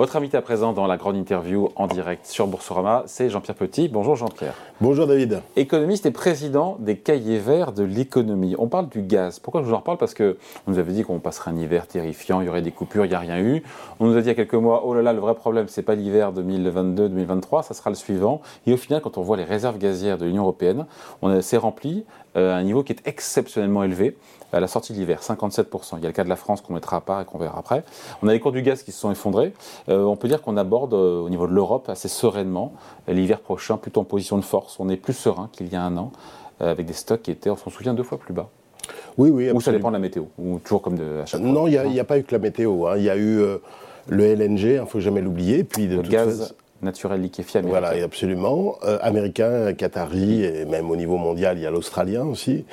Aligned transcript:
Votre 0.00 0.16
invité 0.16 0.38
à 0.38 0.40
présent 0.40 0.72
dans 0.72 0.86
la 0.86 0.96
grande 0.96 1.14
interview 1.14 1.68
en 1.76 1.86
direct 1.86 2.24
sur 2.24 2.46
Boursorama, 2.46 3.02
c'est 3.04 3.28
Jean-Pierre 3.28 3.54
Petit. 3.54 3.86
Bonjour 3.86 4.16
Jean-Pierre. 4.16 4.54
Bonjour 4.80 5.06
David. 5.06 5.42
Économiste 5.56 6.06
et 6.06 6.10
président 6.10 6.78
des 6.80 6.96
cahiers 6.96 7.38
verts 7.38 7.72
de 7.72 7.82
l'économie. 7.84 8.54
On 8.58 8.66
parle 8.66 8.88
du 8.88 9.02
gaz. 9.02 9.40
Pourquoi 9.40 9.60
je 9.60 9.66
vous 9.66 9.74
en 9.74 9.80
reparle? 9.80 9.98
Parce 9.98 10.14
que 10.14 10.38
on 10.66 10.70
nous 10.70 10.78
avait 10.78 10.94
dit 10.94 11.02
qu'on 11.02 11.18
passerait 11.18 11.50
un 11.50 11.56
hiver 11.58 11.86
terrifiant, 11.86 12.40
il 12.40 12.46
y 12.46 12.48
aurait 12.48 12.62
des 12.62 12.70
coupures, 12.70 13.04
il 13.04 13.10
n'y 13.10 13.14
a 13.14 13.18
rien 13.18 13.40
eu. 13.40 13.62
On 13.98 14.06
nous 14.06 14.16
a 14.16 14.22
dit 14.22 14.28
il 14.28 14.28
y 14.28 14.30
a 14.30 14.34
quelques 14.34 14.54
mois, 14.54 14.84
oh 14.86 14.94
là 14.94 15.02
là, 15.02 15.12
le 15.12 15.20
vrai 15.20 15.34
problème, 15.34 15.66
c'est 15.68 15.82
pas 15.82 15.94
l'hiver 15.94 16.32
2022-2023, 16.32 17.62
ça 17.64 17.74
sera 17.74 17.90
le 17.90 17.96
suivant. 17.96 18.40
Et 18.66 18.72
au 18.72 18.78
final, 18.78 19.02
quand 19.02 19.18
on 19.18 19.22
voit 19.22 19.36
les 19.36 19.44
réserves 19.44 19.76
gazières 19.76 20.16
de 20.16 20.24
l'Union 20.24 20.44
européenne, 20.44 20.86
on 21.20 21.42
s'est 21.42 21.58
rempli 21.58 22.06
euh, 22.36 22.52
à 22.52 22.56
un 22.56 22.62
niveau 22.62 22.82
qui 22.82 22.92
est 22.92 23.06
exceptionnellement 23.06 23.82
élevé 23.82 24.16
à 24.52 24.60
la 24.60 24.66
sortie 24.66 24.92
de 24.92 24.98
l'hiver, 24.98 25.20
57%. 25.20 25.96
Il 25.98 26.02
y 26.02 26.04
a 26.04 26.08
le 26.08 26.12
cas 26.12 26.24
de 26.24 26.28
la 26.28 26.36
France 26.36 26.60
qu'on 26.60 26.74
mettra 26.74 26.96
à 26.96 27.00
part 27.00 27.20
et 27.20 27.24
qu'on 27.24 27.38
verra 27.38 27.58
après. 27.58 27.84
On 28.22 28.28
a 28.28 28.32
les 28.32 28.40
cours 28.40 28.52
du 28.52 28.62
gaz 28.62 28.82
qui 28.82 28.90
se 28.92 28.98
sont 28.98 29.10
effondrés. 29.10 29.52
Euh, 29.88 30.02
on 30.04 30.16
peut 30.16 30.28
dire 30.28 30.42
qu'on 30.42 30.56
aborde 30.56 30.94
euh, 30.94 31.20
au 31.20 31.28
niveau 31.28 31.46
de 31.46 31.52
l'Europe 31.52 31.88
assez 31.88 32.08
sereinement 32.08 32.72
l'hiver 33.06 33.40
prochain, 33.40 33.76
plutôt 33.76 34.00
en 34.00 34.04
position 34.04 34.38
de 34.38 34.44
force. 34.44 34.78
On 34.80 34.88
est 34.88 34.96
plus 34.96 35.12
serein 35.12 35.48
qu'il 35.52 35.68
y 35.68 35.76
a 35.76 35.82
un 35.82 35.96
an, 35.96 36.12
avec 36.60 36.84
des 36.84 36.92
stocks 36.92 37.22
qui 37.22 37.30
étaient, 37.30 37.48
on 37.48 37.56
s'en 37.56 37.70
souvient, 37.70 37.94
deux 37.94 38.02
fois 38.02 38.18
plus 38.18 38.34
bas. 38.34 38.50
Oui, 39.16 39.30
oui. 39.30 39.50
Ou 39.50 39.60
ça 39.60 39.72
dépend 39.72 39.88
de 39.88 39.94
la 39.94 39.98
météo, 39.98 40.24
ou 40.38 40.58
toujours 40.58 40.82
comme 40.82 40.98
de, 40.98 41.20
à 41.22 41.26
chaque 41.26 41.40
Non, 41.40 41.66
il 41.66 41.80
n'y 41.90 42.00
a, 42.00 42.04
pas 42.04 42.18
eu 42.18 42.22
que 42.22 42.32
la 42.32 42.38
météo. 42.38 42.86
Hein. 42.86 42.96
Il 42.98 43.04
y 43.04 43.10
a 43.10 43.16
eu 43.16 43.42
le 44.08 44.24
LNG, 44.24 44.60
il 44.60 44.80
ne 44.80 44.84
faut 44.84 45.00
jamais 45.00 45.22
l'oublier. 45.22 45.64
Puis 45.64 45.88
de 45.88 45.96
le 45.96 46.02
gaz 46.02 46.54
naturel 46.82 47.20
liquéfié 47.20 47.60
américain. 47.60 47.80
Voilà, 47.88 48.04
absolument. 48.04 48.76
américain, 49.02 49.72
qatari, 49.74 50.44
et 50.44 50.64
même 50.64 50.90
au 50.90 50.96
niveau 50.96 51.16
mondial, 51.16 51.58
il 51.58 51.62
y 51.62 51.66
a 51.66 51.70
l'Australien 51.70 52.24
aussi. 52.24 52.64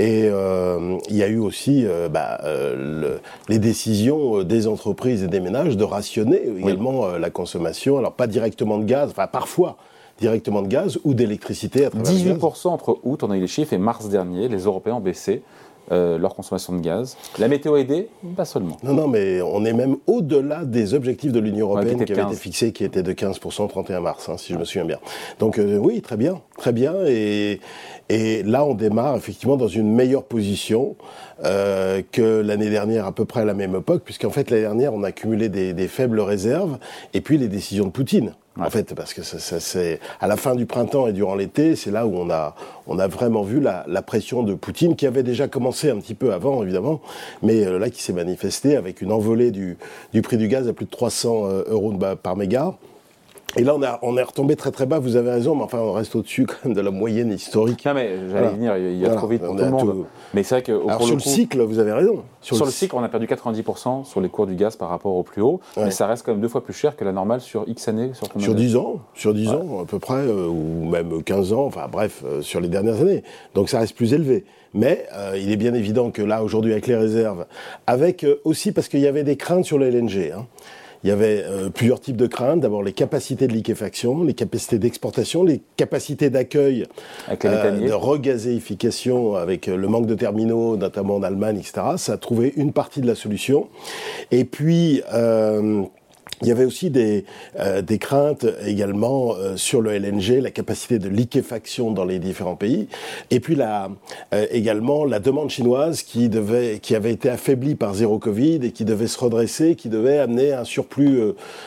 Et 0.00 0.24
euh, 0.24 0.98
il 1.08 1.16
y 1.16 1.22
a 1.22 1.28
eu 1.28 1.38
aussi 1.38 1.86
euh, 1.86 2.08
bah, 2.08 2.40
euh, 2.44 3.18
les 3.48 3.60
décisions 3.60 4.42
des 4.42 4.66
entreprises 4.66 5.22
et 5.22 5.28
des 5.28 5.38
ménages 5.38 5.76
de 5.76 5.84
rationner 5.84 6.42
également 6.58 7.16
la 7.16 7.30
consommation. 7.30 7.98
Alors 7.98 8.12
pas 8.12 8.26
directement 8.26 8.78
de 8.78 8.84
gaz, 8.84 9.10
enfin 9.10 9.28
parfois 9.28 9.76
directement 10.18 10.62
de 10.62 10.68
gaz 10.68 10.98
ou 11.04 11.14
d'électricité 11.14 11.86
à 11.86 11.90
travers 11.90 12.12
18% 12.12 12.68
entre 12.68 12.98
août, 13.02 13.22
on 13.22 13.30
a 13.30 13.36
eu 13.36 13.40
les 13.40 13.46
chiffres, 13.46 13.72
et 13.72 13.78
mars 13.78 14.08
dernier, 14.08 14.48
les 14.48 14.62
Européens 14.62 14.94
ont 14.94 15.00
baissé. 15.00 15.42
Leur 15.90 16.34
consommation 16.34 16.74
de 16.74 16.80
gaz. 16.80 17.16
La 17.38 17.48
météo 17.48 17.74
a 17.74 17.80
aidé 17.80 18.08
Pas 18.36 18.44
seulement. 18.44 18.76
Non, 18.82 18.94
non, 18.94 19.08
mais 19.08 19.40
on 19.42 19.64
est 19.64 19.72
même 19.72 19.96
au-delà 20.06 20.64
des 20.64 20.94
objectifs 20.94 21.32
de 21.32 21.40
l'Union 21.40 21.68
européenne 21.68 22.04
qui, 22.04 22.12
avaient 22.12 22.22
été 22.22 22.36
fixés, 22.36 22.72
qui 22.72 22.84
étaient 22.84 23.02
de 23.02 23.12
15% 23.12 23.68
31 23.68 24.00
mars, 24.00 24.28
hein, 24.28 24.36
si 24.36 24.52
je 24.52 24.58
me 24.58 24.64
souviens 24.64 24.84
bien. 24.84 24.98
Donc 25.38 25.60
oui, 25.60 26.00
très 26.00 26.16
bien, 26.16 26.40
très 26.56 26.72
bien. 26.72 26.94
Et, 27.06 27.60
et 28.08 28.42
là, 28.42 28.64
on 28.64 28.74
démarre 28.74 29.16
effectivement 29.16 29.56
dans 29.56 29.68
une 29.68 29.92
meilleure 29.92 30.24
position 30.24 30.96
euh, 31.44 32.02
que 32.12 32.40
l'année 32.40 32.70
dernière, 32.70 33.06
à 33.06 33.12
peu 33.12 33.24
près 33.24 33.40
à 33.40 33.44
la 33.44 33.54
même 33.54 33.74
époque, 33.74 34.02
puisqu'en 34.04 34.30
fait, 34.30 34.50
l'année 34.50 34.62
dernière, 34.62 34.94
on 34.94 35.02
a 35.02 35.08
accumulé 35.08 35.48
des, 35.48 35.72
des, 35.72 35.88
faibles 35.88 36.20
réserves, 36.20 36.78
et 37.12 37.20
puis 37.20 37.38
les 37.38 37.48
décisions 37.48 37.86
de 37.86 37.90
Poutine. 37.90 38.34
En 38.56 38.70
fait, 38.70 38.94
parce 38.94 39.14
que 39.14 39.22
c'est 39.22 40.00
à 40.20 40.28
la 40.28 40.36
fin 40.36 40.54
du 40.54 40.64
printemps 40.64 41.08
et 41.08 41.12
durant 41.12 41.34
l'été, 41.34 41.74
c'est 41.74 41.90
là 41.90 42.06
où 42.06 42.16
on 42.16 42.30
a, 42.30 42.54
vraiment 43.08 43.42
vu 43.42 43.58
la, 43.58 43.84
la, 43.88 44.00
pression 44.00 44.44
de 44.44 44.54
Poutine, 44.54 44.94
qui 44.94 45.06
avait 45.06 45.24
déjà 45.24 45.48
commencé 45.48 45.90
un 45.90 45.96
petit 45.96 46.14
peu 46.14 46.32
avant, 46.32 46.62
évidemment, 46.62 47.00
mais 47.42 47.66
euh, 47.66 47.78
là 47.78 47.90
qui 47.90 48.00
s'est 48.00 48.12
manifestée 48.12 48.76
avec 48.76 49.02
une 49.02 49.10
envolée 49.10 49.50
du, 49.50 49.76
du, 50.12 50.22
prix 50.22 50.36
du 50.36 50.46
gaz 50.46 50.68
à 50.68 50.72
plus 50.72 50.84
de 50.84 50.90
300 50.90 51.46
euh, 51.46 51.64
euros 51.66 51.92
par 52.22 52.36
méga. 52.36 52.74
Et 53.56 53.64
là, 53.64 53.74
on, 53.74 53.82
a, 53.82 53.98
on 54.02 54.16
est 54.16 54.22
retombé 54.22 54.56
très 54.56 54.70
très 54.70 54.86
bas, 54.86 54.98
vous 54.98 55.16
avez 55.16 55.30
raison, 55.30 55.54
mais 55.54 55.62
enfin, 55.62 55.78
on 55.78 55.92
reste 55.92 56.16
au-dessus 56.16 56.46
quand 56.46 56.56
même 56.64 56.74
de 56.74 56.80
la 56.80 56.90
moyenne 56.90 57.32
historique. 57.32 57.84
Non, 57.84 57.94
mais 57.94 58.10
j'allais 58.30 58.48
venir, 58.48 58.76
il 58.76 58.98
y 58.98 59.06
a 59.06 59.14
trop 59.14 59.26
vite 59.26 59.42
pour 59.42 59.56
tout 59.56 59.62
le 59.62 59.70
monde. 59.70 60.04
Mais 60.32 60.42
c'est 60.42 60.56
vrai 60.56 60.62
que. 60.62 60.72
Alors, 60.72 61.02
sur 61.02 61.14
le, 61.14 61.20
cycle, 61.20 61.60
vous 61.62 61.78
avez 61.78 61.92
raison. 61.92 62.22
Sur, 62.40 62.64
le, 62.64 62.70
cycle, 62.70 62.94
on 62.96 63.02
a 63.02 63.08
perdu 63.08 63.26
90% 63.26 64.04
sur 64.04 64.20
les 64.20 64.28
cours 64.28 64.46
du 64.46 64.54
gaz 64.54 64.76
par 64.76 64.88
rapport 64.88 65.14
au 65.14 65.22
plus 65.22 65.42
haut, 65.42 65.60
mais 65.76 65.90
ça 65.90 66.06
reste 66.06 66.24
quand 66.24 66.32
même 66.32 66.40
deux 66.40 66.48
fois 66.48 66.64
plus 66.64 66.74
cher 66.74 66.96
que 66.96 67.04
la 67.04 67.12
normale 67.12 67.40
sur 67.40 67.64
X 67.66 67.88
années. 67.88 68.10
Sur, 68.14 68.28
sur 68.38 68.54
10 68.54 68.76
ans, 68.76 69.00
sur 69.14 69.34
10 69.34 69.48
ans 69.50 69.80
à 69.82 69.84
peu 69.84 69.98
près, 69.98 70.14
euh, 70.14 70.48
ou 70.48 70.88
même 70.88 71.22
15 71.22 71.52
ans, 71.52 71.64
enfin 71.64 71.86
bref, 71.90 72.22
euh, 72.24 72.42
sur 72.42 72.60
les 72.60 72.68
dernières 72.68 73.00
années. 73.00 73.22
Donc 73.54 73.68
ça 73.68 73.78
reste 73.78 73.96
plus 73.96 74.12
élevé. 74.12 74.44
Mais 74.72 75.06
euh, 75.14 75.38
il 75.40 75.52
est 75.52 75.56
bien 75.56 75.72
évident 75.74 76.10
que 76.10 76.22
là, 76.22 76.42
aujourd'hui, 76.42 76.72
avec 76.72 76.88
les 76.88 76.96
réserves, 76.96 77.46
avec 77.86 78.26
aussi 78.44 78.72
parce 78.72 78.88
qu'il 78.88 79.00
y 79.00 79.06
avait 79.06 79.22
des 79.22 79.36
craintes 79.36 79.64
sur 79.64 79.78
le 79.78 79.88
LNG. 79.88 80.32
Hein, 80.36 80.46
il 81.04 81.08
y 81.08 81.10
avait 81.12 81.44
euh, 81.44 81.68
plusieurs 81.68 82.00
types 82.00 82.16
de 82.16 82.26
craintes. 82.26 82.60
D'abord 82.60 82.82
les 82.82 82.94
capacités 82.94 83.46
de 83.46 83.52
liquéfaction, 83.52 84.24
les 84.24 84.32
capacités 84.32 84.78
d'exportation, 84.78 85.44
les 85.44 85.60
capacités 85.76 86.30
d'accueil, 86.30 86.86
euh, 87.28 87.70
de 87.86 87.92
regazéification 87.92 89.34
avec 89.34 89.68
euh, 89.68 89.76
le 89.76 89.86
manque 89.86 90.06
de 90.06 90.14
terminaux, 90.14 90.78
notamment 90.78 91.16
en 91.16 91.22
Allemagne, 91.22 91.58
etc. 91.58 91.82
Ça 91.98 92.14
a 92.14 92.16
trouvé 92.16 92.54
une 92.56 92.72
partie 92.72 93.02
de 93.02 93.06
la 93.06 93.14
solution. 93.14 93.68
Et 94.30 94.44
puis 94.46 95.02
il 96.42 96.48
y 96.48 96.50
avait 96.50 96.64
aussi 96.64 96.90
des, 96.90 97.24
euh, 97.58 97.82
des 97.82 97.98
craintes 97.98 98.46
également 98.64 99.34
euh, 99.34 99.56
sur 99.56 99.80
le 99.80 99.92
LNG, 99.92 100.40
la 100.40 100.50
capacité 100.50 100.98
de 100.98 101.08
liquéfaction 101.08 101.90
dans 101.90 102.04
les 102.04 102.18
différents 102.18 102.56
pays, 102.56 102.88
et 103.30 103.40
puis 103.40 103.54
la, 103.54 103.90
euh, 104.32 104.46
également 104.50 105.04
la 105.04 105.20
demande 105.20 105.50
chinoise 105.50 106.02
qui, 106.02 106.28
devait, 106.28 106.78
qui 106.80 106.94
avait 106.94 107.12
été 107.12 107.28
affaiblie 107.28 107.74
par 107.74 107.94
zéro 107.94 108.18
Covid 108.18 108.60
et 108.62 108.70
qui 108.70 108.84
devait 108.84 109.06
se 109.06 109.18
redresser, 109.18 109.74
qui 109.76 109.88
devait 109.88 110.18
amener 110.18 110.52
un 110.52 110.64
surplus 110.64 111.20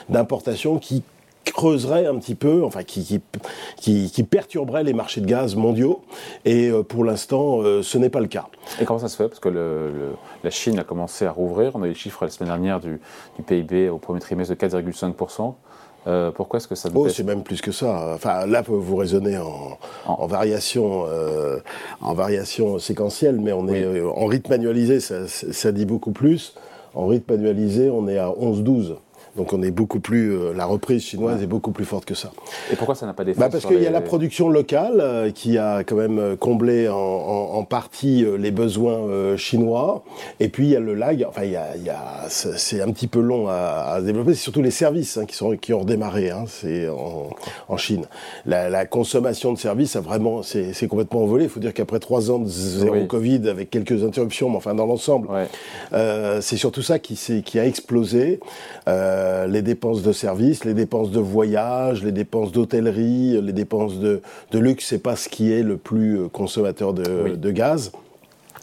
d'importation 0.09 0.79
qui 0.79 1.03
creuserait 1.51 2.05
un 2.05 2.15
petit 2.17 2.35
peu, 2.35 2.63
enfin 2.63 2.83
qui, 2.83 3.21
qui, 3.77 4.11
qui, 4.11 4.23
perturberait 4.23 4.83
les 4.83 4.93
marchés 4.93 5.21
de 5.21 5.25
gaz 5.25 5.55
mondiaux. 5.55 6.01
Et 6.45 6.69
euh, 6.69 6.83
pour 6.83 7.03
l'instant, 7.03 7.61
euh, 7.61 7.81
ce 7.81 7.97
n'est 7.97 8.09
pas 8.09 8.19
le 8.19 8.27
cas. 8.27 8.47
Et 8.81 8.85
comment 8.85 8.99
ça 8.99 9.07
se 9.07 9.15
fait? 9.15 9.27
Parce 9.27 9.39
que 9.39 9.49
le, 9.49 9.91
la 10.43 10.49
Chine 10.49 10.79
a 10.79 10.83
commencé 10.83 11.25
à 11.25 11.31
rouvrir. 11.31 11.71
On 11.75 11.83
a 11.83 11.85
eu 11.85 11.89
les 11.89 11.95
chiffres 11.95 12.23
la 12.23 12.31
semaine 12.31 12.49
dernière 12.49 12.79
du, 12.79 12.99
du 13.37 13.43
PIB 13.43 13.89
au 13.89 13.97
premier 13.97 14.19
trimestre 14.19 14.55
de 14.55 14.59
4,5%. 14.59 15.53
Euh, 16.07 16.31
pourquoi 16.31 16.57
est-ce 16.57 16.67
que 16.67 16.75
ça 16.75 16.89
Oh, 16.95 17.09
c'est 17.09 17.23
même 17.23 17.43
plus 17.43 17.61
que 17.61 17.71
ça. 17.71 18.13
Enfin, 18.13 18.45
là, 18.45 18.63
vous 18.65 18.95
raisonnez 18.95 19.37
en, 19.37 19.77
en, 20.05 20.27
variation, 20.27 21.05
euh, 21.07 21.57
en 22.01 22.13
variation 22.13 22.79
séquentielle, 22.79 23.39
mais 23.41 23.51
on 23.51 23.67
est 23.67 24.01
en 24.01 24.25
rythme 24.25 24.53
annualisé, 24.53 25.01
ça, 25.01 25.27
ça, 25.27 25.71
dit 25.71 25.85
beaucoup 25.85 26.11
plus. 26.11 26.55
En 26.93 27.07
rythme 27.07 27.33
annualisé, 27.33 27.89
on 27.89 28.07
est 28.07 28.17
à 28.17 28.29
11-12. 28.29 28.95
Donc 29.37 29.53
on 29.53 29.61
est 29.61 29.71
beaucoup 29.71 29.99
plus, 29.99 30.35
euh, 30.35 30.51
la 30.53 30.65
reprise 30.65 31.03
chinoise 31.03 31.43
est 31.43 31.47
beaucoup 31.47 31.71
plus 31.71 31.85
forte 31.85 32.05
que 32.05 32.15
ça. 32.15 32.31
Et 32.71 32.75
pourquoi 32.75 32.95
ça 32.95 33.05
n'a 33.05 33.13
pas 33.13 33.23
d'effet 33.23 33.39
bah 33.39 33.49
Parce 33.51 33.65
qu'il 33.65 33.81
y 33.81 33.85
a 33.85 33.91
la 33.91 34.01
production 34.01 34.49
locale 34.49 34.99
euh, 34.99 35.31
qui 35.31 35.59
a 35.59 35.83
quand 35.83 35.95
même 35.95 36.17
euh, 36.17 36.35
comblé 36.35 36.89
en, 36.89 36.95
en, 36.95 37.53
en 37.53 37.63
partie 37.63 38.25
les 38.37 38.49
besoins 38.49 39.37
chinois. 39.37 40.03
Et 40.39 40.49
puis 40.49 40.65
il 40.65 40.69
y 40.71 40.75
a 40.75 40.79
le 40.79 40.95
lag. 40.95 41.23
Enfin, 41.29 41.43
il 41.43 41.51
y 41.51 41.55
a, 41.55 41.75
il 41.75 41.83
y 41.83 41.89
a 41.89 42.25
c'est 42.27 42.81
un 42.81 42.91
petit 42.91 43.07
peu 43.07 43.19
long 43.19 43.47
à, 43.47 43.93
à 43.93 44.01
développer. 44.01 44.33
C'est 44.33 44.41
surtout 44.41 44.63
les 44.63 44.71
services 44.71 45.17
hein, 45.17 45.25
qui 45.25 45.35
sont 45.35 45.55
qui 45.55 45.73
ont 45.73 45.79
redémarré. 45.79 46.31
Hein, 46.31 46.45
c'est 46.47 46.89
en, 46.89 47.29
en, 47.69 47.77
Chine. 47.77 48.05
La, 48.47 48.69
la, 48.69 48.87
consommation 48.87 49.53
de 49.53 49.59
services 49.59 49.95
a 49.95 50.01
vraiment, 50.01 50.41
c'est 50.41 50.87
complètement 50.87 51.21
envolé. 51.21 51.43
Il 51.43 51.49
faut 51.49 51.59
dire 51.59 51.75
qu'après 51.75 51.99
trois 51.99 52.31
ans 52.31 52.39
de 52.39 52.47
zéro 52.47 53.05
Covid 53.05 53.47
avec 53.49 53.69
quelques 53.69 54.03
interruptions, 54.03 54.49
mais 54.49 54.57
enfin 54.57 54.73
dans 54.73 54.87
l'ensemble, 54.87 55.27
ouais. 55.29 56.41
c'est 56.41 56.57
surtout 56.57 56.81
ça 56.81 56.97
qui, 56.97 57.43
qui 57.43 57.59
a 57.59 57.65
explosé. 57.65 58.39
Euh, 58.87 59.26
euh, 59.27 59.47
les 59.47 59.61
dépenses 59.61 60.03
de 60.03 60.11
services, 60.11 60.63
les 60.63 60.73
dépenses 60.73 61.11
de 61.11 61.19
voyage, 61.19 62.03
les 62.03 62.11
dépenses 62.11 62.51
d'hôtellerie, 62.51 63.39
les 63.41 63.53
dépenses 63.53 63.99
de, 63.99 64.21
de 64.51 64.59
luxe, 64.59 64.85
c'est 64.87 65.03
pas 65.03 65.15
ce 65.15 65.27
qui 65.27 65.51
est 65.51 65.63
le 65.63 65.77
plus 65.77 66.19
euh, 66.19 66.27
consommateur 66.29 66.93
de, 66.93 67.35
de, 67.35 67.51
gaz. 67.51 67.91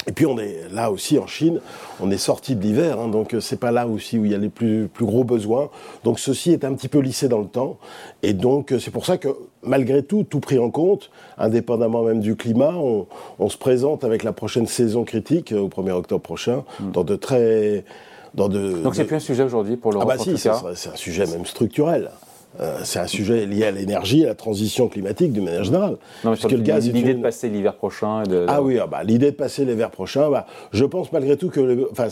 Et 0.06 0.12
puis 0.12 0.26
on 0.26 0.38
est 0.38 0.60
là 0.72 0.90
aussi 0.90 1.18
en 1.18 1.26
Chine, 1.26 1.60
on 2.00 2.10
est 2.10 2.18
sorti 2.18 2.56
de 2.56 2.62
l'hiver, 2.62 2.98
hein, 2.98 3.08
donc 3.08 3.34
euh, 3.34 3.40
c'est 3.40 3.58
pas 3.58 3.72
là 3.72 3.86
aussi 3.86 4.18
où 4.18 4.24
il 4.24 4.32
y 4.32 4.34
a 4.34 4.38
les 4.38 4.48
plus, 4.48 4.88
plus 4.88 5.04
gros 5.04 5.24
besoins. 5.24 5.70
Donc 6.02 6.18
ceci 6.18 6.52
est 6.52 6.64
un 6.64 6.72
petit 6.74 6.88
peu 6.88 6.98
lissé 6.98 7.28
dans 7.28 7.40
le 7.40 7.48
temps, 7.48 7.78
et 8.22 8.32
donc 8.32 8.74
c'est 8.80 8.90
pour 8.90 9.04
ça 9.04 9.18
que 9.18 9.28
malgré 9.62 10.02
tout, 10.02 10.24
tout 10.24 10.40
pris 10.40 10.58
en 10.58 10.70
compte, 10.70 11.10
indépendamment 11.36 12.02
même 12.02 12.20
du 12.20 12.36
climat, 12.36 12.74
on, 12.74 13.06
on 13.38 13.48
se 13.48 13.58
présente 13.58 14.04
avec 14.04 14.24
la 14.24 14.32
prochaine 14.32 14.66
saison 14.66 15.04
critique 15.04 15.52
au 15.52 15.68
1er 15.68 15.92
octobre 15.92 16.22
prochain 16.22 16.64
mm. 16.80 16.90
dans 16.92 17.04
de 17.04 17.16
très 17.16 17.84
donc 18.34 18.94
c'est 18.94 19.04
plus 19.04 19.16
un 19.16 19.20
sujet 19.20 19.42
aujourd'hui 19.42 19.76
pour 19.76 19.92
l'Europe 19.92 20.10
Ah 20.12 20.16
bah 20.16 20.22
si, 20.22 20.36
c'est 20.36 20.48
un 20.48 20.96
sujet 20.96 21.26
même 21.26 21.46
structurel. 21.46 22.10
Euh, 22.60 22.78
c'est 22.84 23.00
un 23.00 23.06
sujet 23.06 23.46
lié 23.46 23.64
à 23.64 23.70
l'énergie, 23.72 24.24
à 24.24 24.28
la 24.28 24.34
transition 24.34 24.88
climatique 24.88 25.32
d'une 25.32 25.44
manière 25.44 25.64
générale. 25.64 25.96
Non, 26.22 26.36
que 26.36 26.54
le 26.54 26.62
gaz 26.62 26.88
l'idée 26.88 27.14
de 27.14 27.22
passer 27.22 27.48
l'hiver 27.48 27.74
prochain. 27.74 28.22
de, 28.22 28.46
Ah 28.48 28.62
oui, 28.62 28.78
ah 28.78 28.86
bah, 28.86 29.02
l'idée 29.02 29.32
de 29.32 29.36
passer 29.36 29.64
l'hiver 29.64 29.90
prochain, 29.90 30.30
bah, 30.30 30.46
je 30.72 30.84
pense 30.84 31.10
malgré 31.10 31.36
tout 31.36 31.50
que, 31.50 31.88
enfin, 31.90 32.06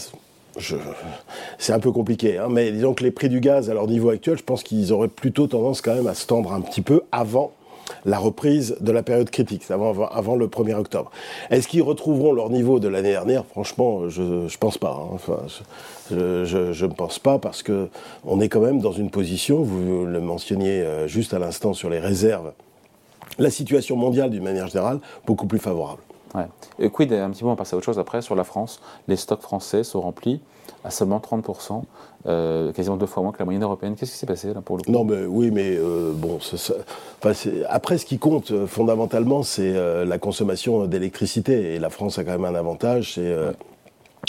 c'est 1.58 1.72
un 1.72 1.78
peu 1.78 1.92
compliqué, 1.92 2.38
hein, 2.38 2.48
mais 2.50 2.72
disons 2.72 2.92
que 2.92 3.04
les 3.04 3.12
prix 3.12 3.28
du 3.28 3.40
gaz 3.40 3.70
à 3.70 3.75
leur 3.75 3.86
niveau 3.86 4.10
actuel, 4.10 4.36
je 4.36 4.42
pense 4.42 4.64
qu'ils 4.64 4.92
auraient 4.92 5.08
plutôt 5.08 5.46
tendance 5.46 5.80
quand 5.80 5.94
même 5.94 6.08
à 6.08 6.14
se 6.14 6.26
tendre 6.26 6.52
un 6.52 6.60
petit 6.60 6.82
peu 6.82 7.02
avant 7.12 7.52
la 8.04 8.19
reprise 8.19 8.76
de 8.81 8.93
la 8.93 9.02
période 9.02 9.31
critique, 9.31 9.70
avant, 9.70 10.06
avant 10.06 10.37
le 10.37 10.46
1er 10.49 10.75
octobre. 10.75 11.10
Est-ce 11.50 11.69
qu'ils 11.69 11.82
retrouveront 11.82 12.32
leur 12.32 12.50
niveau 12.50 12.81
de 12.81 12.88
l'année 12.88 13.12
dernière? 13.12 13.44
Franchement, 13.46 14.08
je 14.08 14.22
ne 14.22 14.58
pense 14.58 14.78
pas. 14.78 14.99
Hein. 15.00 15.08
Enfin, 15.14 15.38
je 16.10 16.84
ne 16.84 16.93
pense 16.93 17.19
pas 17.19 17.38
parce 17.38 17.62
que 17.62 17.88
on 18.25 18.40
est 18.40 18.49
quand 18.49 18.60
même 18.60 18.81
dans 18.81 18.93
une 18.93 19.10
position, 19.10 19.62
vous 19.62 20.04
le 20.04 20.20
mentionniez 20.20 20.82
euh, 20.82 21.06
juste 21.06 21.34
à 21.34 21.38
l'instant 21.38 21.75
sur 21.75 21.90
les 21.90 21.99
réserves, 21.99 22.52
la 23.38 23.50
situation 23.50 23.96
mondiale 23.96 24.31
d'une 24.31 24.43
manière 24.43 24.69
générale, 24.69 24.99
beaucoup 25.26 25.46
plus 25.46 25.58
favorable. 25.58 26.02
Ouais. 26.34 26.46
Et 26.79 26.90
quid, 26.90 27.12
un 27.12 27.31
petit 27.31 27.40
peu, 27.40 27.46
on 27.46 27.50
va 27.50 27.56
passer 27.56 27.75
à 27.75 27.76
autre 27.76 27.84
chose 27.84 27.99
après, 27.99 28.23
sur 28.23 28.34
la 28.34 28.44
France. 28.44 28.81
Les 29.08 29.17
stocks 29.17 29.43
français 29.43 29.84
sont 29.84 30.00
remplis 30.00 30.40
à 30.84 30.90
seulement 30.90 31.19
30%, 31.19 31.82
euh, 32.26 32.73
quasiment 32.73 32.96
deux 32.96 33.06
fois 33.06 33.23
moins 33.23 33.32
que 33.32 33.38
la 33.38 33.44
moyenne 33.44 33.62
européenne. 33.62 33.94
Qu'est-ce 33.94 34.12
qui 34.12 34.19
s'est 34.19 34.26
passé 34.26 34.52
là 34.52 34.61
pour 34.61 34.76
le 34.76 34.82
coup? 34.82 34.90
Non, 34.90 35.05
mais 35.05 35.25
oui, 35.26 35.50
mais 35.50 35.76
euh, 35.76 36.12
bon, 36.12 36.38
après, 37.69 37.99
ce 37.99 38.05
qui 38.05 38.19
compte 38.19 38.50
euh, 38.50 38.67
fondamentalement, 38.67 39.43
c'est 39.43 39.73
la 40.05 40.19
consommation 40.19 40.87
d'électricité. 40.87 41.75
Et 41.75 41.79
la 41.79 41.90
France 41.90 42.19
a 42.19 42.25
quand 42.25 42.32
même 42.32 42.44
un 42.44 42.55
avantage, 42.55 43.14
c'est 43.14 43.35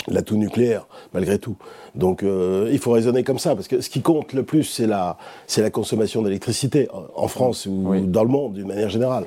l'atout 0.08 0.36
nucléaire, 0.36 0.86
malgré 1.12 1.38
tout. 1.38 1.56
Donc 1.94 2.22
il 2.24 2.78
faut 2.78 2.90
raisonner 2.90 3.22
comme 3.22 3.38
ça, 3.38 3.54
parce 3.54 3.68
que 3.68 3.80
ce 3.80 3.88
qui 3.88 4.02
compte 4.02 4.32
le 4.32 4.42
plus, 4.42 4.64
c'est 4.64 4.86
la, 4.86 5.16
la 5.56 5.70
consommation 5.70 6.22
d'électricité, 6.22 6.88
en 7.14 7.28
France 7.28 7.66
ou 7.66 7.94
dans 8.06 8.24
le 8.24 8.28
monde, 8.28 8.54
d'une 8.54 8.66
manière 8.66 8.90
générale. 8.90 9.24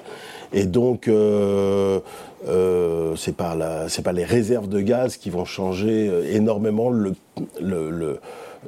Et 0.53 0.65
donc, 0.65 1.07
euh, 1.07 1.99
euh, 2.47 3.15
c'est 3.15 3.35
pas, 3.35 3.55
pas 4.03 4.11
les 4.11 4.23
réserves 4.23 4.69
de 4.69 4.79
gaz 4.79 5.17
qui 5.17 5.29
vont 5.29 5.45
changer 5.45 6.07
euh, 6.07 6.35
énormément 6.35 6.89
le, 6.89 7.13
le, 7.59 7.89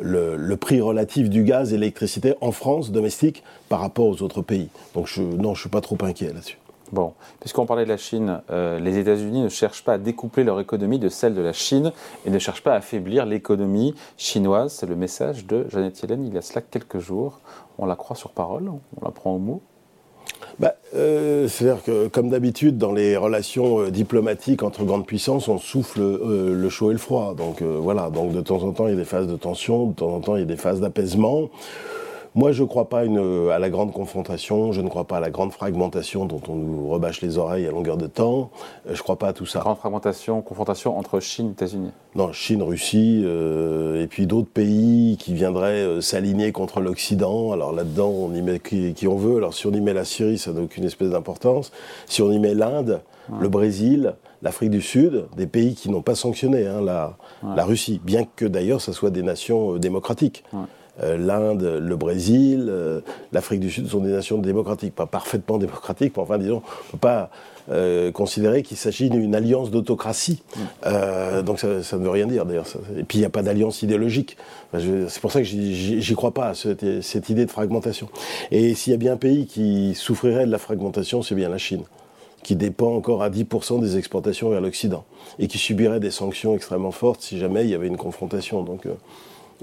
le, 0.02 0.36
le, 0.36 0.57
prix 0.57 0.81
relatif 0.81 1.30
du 1.30 1.44
gaz 1.44 1.74
et 1.74 1.78
l'électricité 1.78 2.34
en 2.42 2.52
France, 2.52 2.92
domestique, 2.92 3.44
par 3.69 3.80
rapport 3.80 4.07
aux 4.07 4.22
autres 4.22 4.42
pays. 4.42 4.69
Donc, 4.94 5.07
je, 5.07 5.22
non, 5.22 5.54
je 5.56 5.62
suis 5.62 5.69
pas 5.69 5.81
trop 5.81 5.98
inquiet 6.02 6.28
là-dessus. 6.34 6.57
Bon, 6.92 7.14
puisqu'on 7.40 7.66
parlait 7.66 7.84
de 7.84 7.90
la 7.90 7.98
Chine, 7.98 8.42
euh, 8.50 8.80
les 8.80 8.98
États-Unis 8.98 9.44
ne 9.44 9.50
cherchent 9.50 9.84
pas 9.84 9.94
à 9.94 9.98
découpler 9.98 10.44
leur 10.44 10.60
économie 10.60 10.98
de 10.98 11.10
celle 11.10 11.36
de 11.36 11.42
la 11.42 11.54
Chine 11.54 11.92
et 12.26 12.32
ne 12.32 12.40
cherchent 12.40 12.64
pas 12.64 12.74
à 12.74 12.78
affaiblir 12.78 13.26
l'économie 13.26 13.94
chinoise. 14.18 14.74
C'est 14.74 14.88
le 14.88 14.96
message 14.96 15.46
de 15.46 15.68
Janet 15.70 16.02
Yellen 16.02 16.26
il 16.26 16.34
y 16.34 16.38
a 16.38 16.42
cela 16.42 16.62
quelques 16.62 17.00
jours. 17.00 17.42
On 17.78 17.86
la 17.86 17.96
croit 17.96 18.16
sur 18.16 18.32
parole, 18.32 18.70
on 18.70 19.06
la 19.06 19.12
prend 19.12 19.36
au 19.36 19.38
mot 19.38 19.62
bah, 20.60 20.74
euh, 20.96 21.48
C'est-à-dire 21.48 21.84
que, 21.84 22.08
comme 22.08 22.30
d'habitude, 22.30 22.80
dans 22.80 22.92
les 22.92 23.18
relations 23.18 23.82
euh, 23.82 23.92
diplomatiques 23.92 24.64
entre 24.64 24.84
grandes 24.84 25.06
puissances, 25.06 25.48
on 25.48 25.60
souffle 25.60 26.02
le 26.02 26.70
chaud 26.70 26.90
et 26.90 26.94
le 26.94 27.00
froid. 27.00 27.36
Donc 27.36 27.62
voilà, 27.62 28.10
donc 28.10 28.32
de 28.32 28.42
temps 28.42 28.64
en 28.64 28.72
temps, 28.72 28.88
il 28.88 28.92
y 28.92 28.94
a 28.94 29.00
des 29.00 29.06
phases 29.06 29.28
de 29.28 29.36
tension, 29.36 29.86
de 29.86 29.94
temps 29.94 30.10
en 30.10 30.22
temps, 30.22 30.36
il 30.38 30.40
y 30.40 30.44
a 30.44 30.48
des 30.48 30.58
phases 30.58 30.82
d'apaisement. 30.82 31.50
Moi, 32.36 32.52
je 32.52 32.64
ne 32.64 32.68
crois 32.68 32.90
pas 32.90 33.06
une, 33.06 33.50
à 33.52 33.58
la 33.58 33.70
grande 33.70 33.92
confrontation, 33.92 34.72
je 34.72 34.81
ne 34.81 34.90
crois 34.90 35.06
pas 35.06 35.18
à 35.18 35.20
la 35.20 35.31
grande 35.31 35.52
fragmentation 35.52 36.26
dont 36.26 36.42
on 36.48 36.56
nous 36.56 36.88
rebâche 36.88 37.22
les 37.22 37.38
oreilles 37.38 37.68
à 37.68 37.72
longueur 37.72 37.98
de 37.98 38.08
temps. 38.08 38.52
Euh, 38.86 38.94
je 38.94 39.00
ne 39.00 39.04
crois 39.04 39.18
pas 39.18 39.30
à 39.30 39.34
tout 39.34 39.46
ça. 39.46 39.60
Grande 39.60 39.78
fragmentation, 39.78 40.42
confrontation 40.42 40.98
entre 40.98 41.20
Chine 41.20 41.50
et 41.50 41.52
États-Unis 41.52 41.92
Non, 42.16 42.31
Chine, 42.31 42.62
Russie, 42.62 43.24
euh, 43.26 44.04
et 44.04 44.08
puis 44.08 44.28
d'autres 44.28 44.50
pays 44.50 45.18
qui 45.18 45.34
viendraient 45.34 45.84
euh, 45.84 46.02
s'aligner 46.02 46.52
contre 46.52 46.81
l'Occident. 46.81 47.52
Alors 47.52 47.74
là-dedans, 47.74 48.10
on 48.10 48.34
y 48.34 48.42
met 48.42 48.60
qui, 48.60 49.08
on 49.08 49.16
veut. 49.16 49.38
Alors 49.38 49.54
si 49.54 49.66
on 49.66 49.72
y 49.72 49.81
met 49.81 49.94
la 49.94 50.06
Syrie, 50.06 50.38
ça 50.38 50.54
n'a 50.54 50.62
aucune 50.62 50.84
espèce 50.84 51.10
d'importance. 51.10 51.72
Si 52.06 52.22
on 52.22 52.31
y 52.31 52.40
met 52.40 52.54
l'Inde, 52.54 53.02
le 53.40 53.48
Brésil, 53.48 54.16
l'Afrique 54.42 54.72
du 54.72 54.81
Sud, 54.81 55.26
des 55.36 55.48
pays 55.48 55.76
qui 55.76 55.90
n'ont 55.90 56.02
pas 56.02 56.16
sanctionné 56.16 56.66
hein, 56.66 56.81
la, 56.81 57.18
la, 57.56 57.66
Russie, 57.66 58.02
bien 58.04 58.26
que 58.36 58.46
d'ailleurs 58.46 58.81
ça 58.81 58.94
soit 58.94 59.10
des 59.10 59.24
nations 59.24 59.76
démocratiques. 59.76 60.44
Euh, 60.54 60.58
l'Inde, 61.18 61.80
le 61.81 61.96
Brésil, 61.96 62.68
euh, 62.69 63.01
l'Afrique 63.31 63.60
du 63.60 63.69
Sud 63.69 63.88
sont 63.88 64.00
des 64.00 64.12
nations 64.12 64.38
démocratiques, 64.38 64.96
pas 64.96 65.06
parfaitement 65.06 65.57
démocratiques, 65.57 66.13
mais 66.16 66.24
enfin 66.24 66.38
disons, 66.38 66.62
on 66.66 66.88
ne 66.88 66.92
peut 66.92 66.98
pas 66.98 67.30
euh, 67.72 68.12
considérer 68.12 68.63
qu'il 68.63 68.78
s'agit 68.78 69.10
d'une 69.10 69.36
alliance 69.36 69.72
d'autocratie. 69.72 70.44
donc 71.46 71.60
ça, 71.60 71.68
ne 71.68 72.04
veut 72.04 72.10
rien 72.10 72.28
dire 72.28 72.46
d'ailleurs. 72.46 72.66
Et 72.98 73.04
puis 73.04 73.19
il 73.19 73.22
n'y 73.22 73.28
a 73.28 73.30
pas 73.30 73.44
d'alliance 73.44 73.81
idéologique. 73.81 74.38
c'est 74.74 75.22
pour 75.22 75.31
ça 75.31 75.40
que 75.40 75.46
j'y 75.46 76.16
crois 76.16 76.34
pas 76.34 76.50
à 76.50 76.54
cette, 76.54 77.02
cette, 77.02 77.30
idée 77.30 77.45
de 77.45 77.52
fragmentation. 77.52 78.10
Et 78.52 78.74
s'il 78.75 78.92
y 78.92 78.94
a 78.94 78.98
bien 78.98 79.13
un 79.13 79.18
pays 79.18 79.45
qui 79.45 79.94
souffrirait 79.95 80.45
de 80.45 80.52
la 80.52 80.57
fragmentation, 80.57 81.22
c'est 81.22 81.36
bien 81.36 81.50
la 81.50 81.57
Chine 81.57 81.84
qui 82.44 82.56
dépend 82.56 82.95
encore 82.95 83.22
à 83.22 83.30
10% 83.30 83.81
des 83.81 83.98
exportations 83.98 84.50
vers 84.50 84.62
l'Occident 84.62 85.04
et 85.40 85.48
qui 85.48 85.57
subirait 85.57 86.00
des 86.00 86.10
sanctions 86.10 86.56
extrêmement 86.56 86.92
fortes 86.92 87.22
si 87.22 87.38
jamais 87.38 87.63
il 87.63 87.69
y 87.69 87.75
avait 87.75 87.88
une 87.88 87.98
confrontation. 87.98 88.63
Donc 88.63 88.88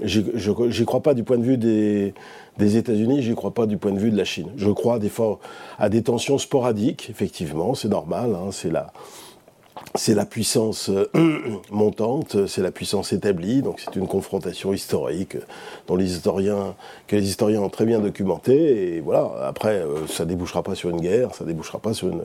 J'y 0.03 0.85
crois 0.85 1.01
pas 1.01 1.13
du 1.13 1.23
point 1.23 1.37
de 1.37 1.43
vue 1.43 1.57
des, 1.57 2.13
des 2.57 2.77
États-Unis, 2.77 3.21
j'y 3.21 3.35
crois 3.35 3.53
pas 3.53 3.65
du 3.65 3.77
point 3.77 3.91
de 3.91 3.99
vue 3.99 4.11
de 4.11 4.17
la 4.17 4.25
Chine. 4.25 4.49
Je 4.55 4.69
crois 4.69 4.99
des 4.99 5.09
fois 5.09 5.39
à 5.79 5.89
des 5.89 6.03
tensions 6.03 6.37
sporadiques, 6.37 7.09
effectivement, 7.09 7.73
c'est 7.73 7.89
normal, 7.89 8.35
hein, 8.35 8.49
c'est 8.51 8.71
la, 8.71 8.93
c'est 9.95 10.13
la 10.13 10.25
puissance 10.25 10.89
euh, 10.89 11.09
montante, 11.71 12.47
c'est 12.47 12.61
la 12.61 12.71
puissance 12.71 13.13
établie, 13.13 13.61
donc 13.61 13.79
c'est 13.79 13.95
une 13.95 14.07
confrontation 14.07 14.73
historique 14.73 15.37
dont 15.87 15.95
les 15.95 16.11
historiens, 16.11 16.75
que 17.07 17.15
les 17.15 17.27
historiens 17.27 17.61
ont 17.61 17.69
très 17.69 17.85
bien 17.85 17.99
documenté. 17.99 18.95
Et 18.95 18.99
voilà, 18.99 19.31
après, 19.45 19.77
euh, 19.77 20.07
ça 20.07 20.25
débouchera 20.25 20.63
pas 20.63 20.75
sur 20.75 20.89
une 20.89 21.01
guerre, 21.01 21.33
ça 21.35 21.45
débouchera 21.45 21.79
pas 21.79 21.93
sur 21.93 22.09
une 22.09 22.23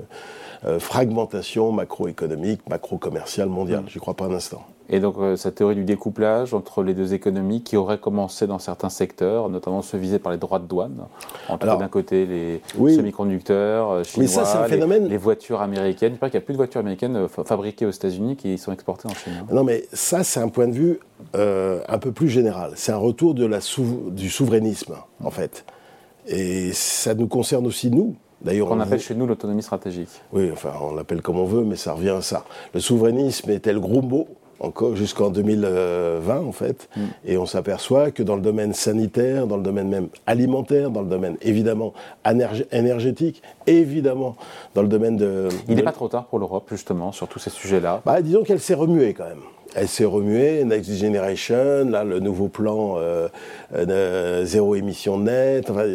euh, 0.65 0.79
fragmentation 0.79 1.73
macroéconomique, 1.73 2.61
macro-commerciale 2.69 3.49
mondiale. 3.49 3.85
J'y 3.89 3.99
crois 3.99 4.15
pas 4.15 4.27
un 4.27 4.35
instant. 4.35 4.65
Et 4.88 5.00
donc 5.00 5.17
euh, 5.19 5.37
cette 5.37 5.56
théorie 5.56 5.75
du 5.75 5.84
découplage 5.84 6.55
entre 6.55 6.82
les 6.82 6.94
deux 6.94 7.14
économies 7.14 7.62
qui 7.62 7.76
aurait 7.76 7.99
commencé 7.99 8.46
dans 8.46 8.58
certains 8.58 8.88
secteurs, 8.88 9.49
notamment 9.49 9.82
ceux 9.82 9.99
visés 9.99 10.19
par 10.19 10.32
les 10.32 10.38
droits 10.38 10.58
de 10.58 10.67
douane, 10.67 11.06
entre 11.49 11.67
d'un 11.67 11.88
côté 11.88 12.26
les 12.26 12.61
semi-conducteurs 12.75 13.90
euh, 13.90 14.05
chinois, 14.05 14.67
les, 14.69 15.17
voitures 15.17 15.61
américaines. 15.61 16.12
Il 16.14 16.19
paraît 16.19 16.31
qu'il 16.31 16.38
n'y 16.38 16.44
a 16.44 16.46
plus 16.46 16.55
de 16.55 16.58
voitures 16.58 16.81
américaines 16.81 17.17
euh, 17.17 17.29
fabriquées 17.29 17.87
aux 17.87 17.90
États-Unis 17.90 18.37
qui 18.37 18.58
sont 18.58 18.73
exportées 18.73 19.08
en 19.08 19.14
Chine. 19.14 19.32
Hein. 19.40 19.46
Non 19.52 19.64
mais 19.64 19.84
ça 19.93 20.25
c'est 20.25 20.40
un 20.40 20.49
point 20.49 20.69
de 20.69 20.75
vue 20.75 21.00
un 21.34 21.99
peu 21.99 22.12
plus 22.12 22.29
général. 22.29 22.73
C'est 22.76 22.93
un 22.93 22.99
retour 22.99 23.34
de 23.34 23.46
la 23.46 23.61
du 24.11 24.29
souverainisme 24.29 24.96
en 25.23 25.31
fait. 25.31 25.64
Et 26.26 26.73
ça 26.73 27.14
nous 27.14 27.26
concerne 27.26 27.67
aussi 27.67 27.90
nous. 27.90 28.17
D'ailleurs, 28.43 28.73
on, 28.73 28.81
appelle 28.81 29.00
chez 29.00 29.14
nous 29.14 29.26
l'autonomie 29.26 29.62
stratégique. 29.62 30.08
Oui, 30.32 30.50
enfin, 30.52 30.73
on 30.81 30.94
l'appelle 30.94 31.23
comme 31.23 31.38
on 31.38 31.44
veut, 31.44 31.62
mais 31.62 31.76
ça 31.76 31.93
revient 31.93 32.11
à 32.11 32.23
ça. 32.23 32.44
Le 32.75 32.81
souverainisme 32.81 33.50
était 33.50 33.73
le 33.73 33.81
gros 33.81 34.02
mot 34.02 34.26
encore 34.62 34.97
jusqu'en 34.97 35.31
2020 35.31 36.38
en 36.38 36.53
fait, 36.53 36.88
mm. 36.97 37.00
et 37.26 37.37
on 37.37 37.47
s'aperçoit 37.47 38.11
que 38.11 38.23
dans 38.23 38.37
le 38.37 38.43
domaine 38.43 38.73
sanitaire, 38.73 39.47
dans 39.47 39.56
le 39.56 39.62
domaine 39.62 39.88
même 39.88 40.09
alimentaire, 40.26 40.91
dans 40.91 41.03
le 41.03 41.09
domaine 41.09 41.37
évidemment 41.43 41.93
énergétique, 42.70 43.43
évidemment 43.67 44.37
dans 44.75 44.82
le 44.82 44.88
domaine 44.88 45.17
de... 45.17 45.49
Il 45.69 45.75
n'est 45.75 45.82
pas 45.82 45.93
trop 45.93 46.09
tard 46.09 46.26
pour 46.26 46.38
l'Europe 46.38 46.69
justement 46.70 47.12
sur 47.12 47.29
tous 47.29 47.38
ces 47.38 47.50
sujets-là 47.50 48.03
bah, 48.06 48.23
Disons 48.23 48.44
qu'elle 48.44 48.61
s'est 48.61 48.75
remuée 48.75 49.14
quand 49.14 49.25
même. 49.25 49.41
Elle 49.75 49.88
s'est 49.88 50.05
remuée, 50.05 50.65
Next 50.65 50.93
Generation, 50.93 51.87
là, 51.88 52.05
le 52.05 52.20
nouveau 52.20 52.49
plan 52.49 52.97
euh, 52.99 53.29
euh, 53.75 54.44
zéro 54.44 54.75
émission 54.75 55.19
nette. 55.19 55.70
Enfin, 55.70 55.87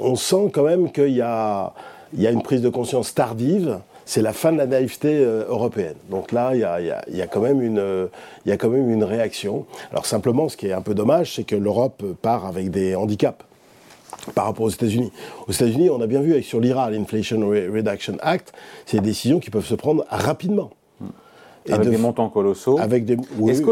on, 0.00 0.14
sent 0.14 0.50
quand 0.52 0.62
même 0.62 0.92
qu'il 0.92 1.14
y 1.14 1.20
a, 1.20 1.72
il 2.14 2.22
y 2.22 2.28
a 2.28 2.30
une 2.30 2.42
prise 2.42 2.62
de 2.62 2.68
conscience 2.68 3.14
tardive 3.14 3.80
c'est 4.08 4.22
la 4.22 4.32
fin 4.32 4.52
de 4.52 4.56
la 4.56 4.66
naïveté 4.66 5.18
euh, 5.18 5.44
européenne. 5.48 5.96
Donc 6.10 6.32
là, 6.32 6.52
il 6.54 6.60
y 6.60 7.20
a, 7.20 7.26
quand 7.26 7.42
même 7.42 7.60
une, 7.60 8.08
il 8.46 8.48
y 8.48 8.52
a 8.52 8.56
quand 8.56 8.70
même 8.70 8.90
une 8.90 9.04
réaction. 9.04 9.66
Alors 9.92 10.06
simplement, 10.06 10.48
ce 10.48 10.56
qui 10.56 10.66
est 10.66 10.72
un 10.72 10.80
peu 10.80 10.94
dommage, 10.94 11.34
c'est 11.34 11.44
que 11.44 11.54
l'Europe 11.54 12.02
part 12.22 12.46
avec 12.46 12.70
des 12.70 12.96
handicaps 12.96 13.44
par 14.34 14.46
rapport 14.46 14.64
aux 14.64 14.70
États-Unis. 14.70 15.12
Aux 15.46 15.52
États-Unis, 15.52 15.90
on 15.90 16.00
a 16.00 16.06
bien 16.06 16.22
vu 16.22 16.42
sur 16.42 16.58
l'IRA, 16.58 16.90
l'Inflation 16.90 17.46
Reduction 17.48 18.16
Act, 18.20 18.54
c'est 18.86 18.96
des 18.96 19.08
décisions 19.08 19.40
qui 19.40 19.50
peuvent 19.50 19.66
se 19.66 19.74
prendre 19.74 20.06
rapidement. 20.08 20.70
avec 21.70 21.90
des 21.90 21.98
montants 21.98 22.30
colossaux. 22.30 22.78
Avec 22.78 23.04
des, 23.04 23.18
oui, 23.38 23.62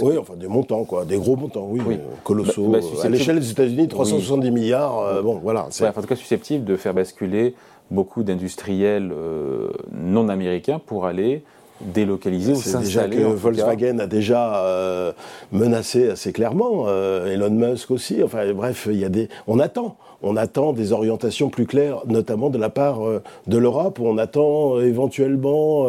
oui, 0.00 0.18
enfin 0.18 0.34
des 0.34 0.48
montants, 0.48 0.84
quoi, 0.84 1.04
des 1.04 1.18
gros 1.18 1.36
montants, 1.36 1.68
oui, 1.70 1.80
euh, 1.88 1.98
colossaux. 2.24 2.66
Bah, 2.66 2.80
bah, 2.80 3.00
à 3.04 3.08
l'échelle 3.08 3.38
des 3.38 3.48
États-Unis, 3.48 3.86
370 3.86 4.50
milliards, 4.50 4.98
euh, 4.98 5.22
bon, 5.22 5.38
voilà. 5.40 5.68
Ouais, 5.80 5.88
en 5.88 5.92
tout 5.92 6.08
cas, 6.08 6.16
susceptible 6.16 6.64
de 6.64 6.76
faire 6.76 6.94
basculer 6.94 7.54
beaucoup 7.90 8.22
d'industriels 8.22 9.12
euh, 9.12 9.68
non 9.92 10.28
américains 10.28 10.80
pour 10.84 11.06
aller 11.06 11.42
délocaliser 11.80 12.52
ou 12.52 12.56
s'installer. 12.56 13.16
déjà 13.16 13.28
que 13.28 13.34
Volkswagen 13.34 13.98
a 13.98 14.06
déjà 14.06 14.64
euh, 14.64 15.12
menacé 15.52 16.08
assez 16.08 16.32
clairement, 16.32 16.84
euh, 16.86 17.32
Elon 17.32 17.50
Musk 17.50 17.90
aussi. 17.90 18.22
Enfin 18.22 18.52
bref, 18.52 18.88
il 18.90 18.98
y 18.98 19.04
a 19.04 19.08
des, 19.08 19.28
on 19.48 19.58
attend, 19.58 19.96
on 20.22 20.36
attend 20.36 20.72
des 20.72 20.92
orientations 20.92 21.50
plus 21.50 21.66
claires, 21.66 21.98
notamment 22.06 22.48
de 22.48 22.58
la 22.58 22.70
part 22.70 23.00
de 23.46 23.58
l'Europe. 23.58 23.98
On 24.00 24.16
attend 24.18 24.80
éventuellement 24.80 25.86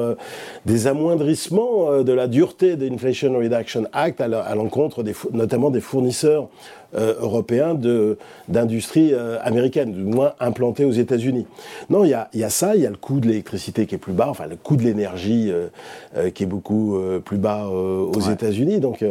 des 0.66 0.88
amoindrissements 0.88 2.04
de 2.04 2.12
la 2.12 2.28
dureté 2.28 2.76
de 2.76 2.88
l'Inflation 2.88 3.38
Reduction 3.38 3.86
Act 3.94 4.20
à 4.20 4.56
l'encontre 4.56 5.04
notamment 5.32 5.70
des 5.70 5.82
fournisseurs 5.82 6.50
européen 6.96 7.78
d'industrie 8.48 9.14
euh, 9.14 9.38
américaine, 9.42 9.92
du 9.92 10.04
moins 10.04 10.34
implanté 10.40 10.86
aux 10.86 10.92
États-Unis. 10.92 11.46
Non, 11.90 12.04
il 12.06 12.10
y 12.10 12.14
a, 12.14 12.30
y 12.34 12.44
a, 12.44 12.50
ça, 12.50 12.76
il 12.76 12.82
y 12.82 12.86
a 12.86 12.90
le 12.90 12.98
coût 12.98 13.20
de 13.20 13.28
l'électricité 13.28 13.86
qui 13.86 13.96
est 13.96 14.00
plus 14.00 14.14
bas, 14.14 14.28
enfin 14.30 14.48
le 14.48 14.56
coût 14.56 14.76
de 14.76 14.84
l'énergie 14.84 15.52
euh, 15.52 16.30
qui 16.30 16.44
est 16.44 16.48
beaucoup 16.48 16.98
plus 17.24 17.38
bas 17.38 17.68
aux 17.68 18.20
États-Unis. 18.20 18.80
Donc 18.80 19.04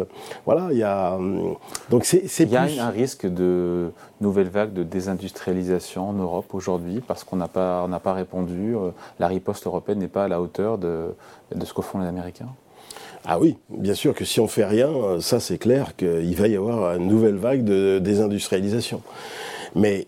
voilà, 0.45 0.69
il 0.73 0.79
y 0.79 0.83
a 0.83 1.19
donc 1.91 2.05
c'est 2.05 2.25
Il 2.41 2.51
y 2.51 2.57
a 2.57 2.87
un 2.87 2.91
risque 2.91 3.27
de 3.27 3.91
nouvelle 4.21 4.49
vague 4.49 4.73
de 4.73 4.83
désindustrialisation 4.83 6.09
en 6.09 6.13
Europe 6.13 6.55
aujourd'hui 6.55 7.03
parce 7.07 7.25
qu'on 7.25 7.37
n'a 7.37 7.49
pas 7.49 7.87
on 7.89 7.99
pas 7.99 8.13
répondu. 8.13 8.75
la 9.19 9.29
riposte 9.29 9.67
européenne 9.67 9.99
n'est 9.99 10.09
pas 10.09 10.25
à 10.25 10.29
la 10.29 10.41
hauteur 10.41 10.79
de, 10.79 11.15
de 11.55 11.65
ce 11.65 11.75
que 11.75 11.83
font 11.83 11.99
les 11.99 12.07
Américains? 12.07 12.49
Ah 13.27 13.39
oui, 13.39 13.57
bien 13.71 13.95
sûr 13.95 14.15
que 14.15 14.25
si 14.25 14.41
on 14.41 14.49
fait 14.49 14.67
rien, 14.67 14.91
ça 15.21 15.41
c'est 15.41 15.59
clair 15.59 15.97
qu'il 15.97 16.37
va 16.37 16.49
y 16.49 16.57
avoir 16.57 16.97
une 16.97 17.09
nouvelle 17.09 17.37
vague 17.37 17.65
de 17.65 17.99
désindustrialisation. 17.99 19.01
Mais 19.75 20.07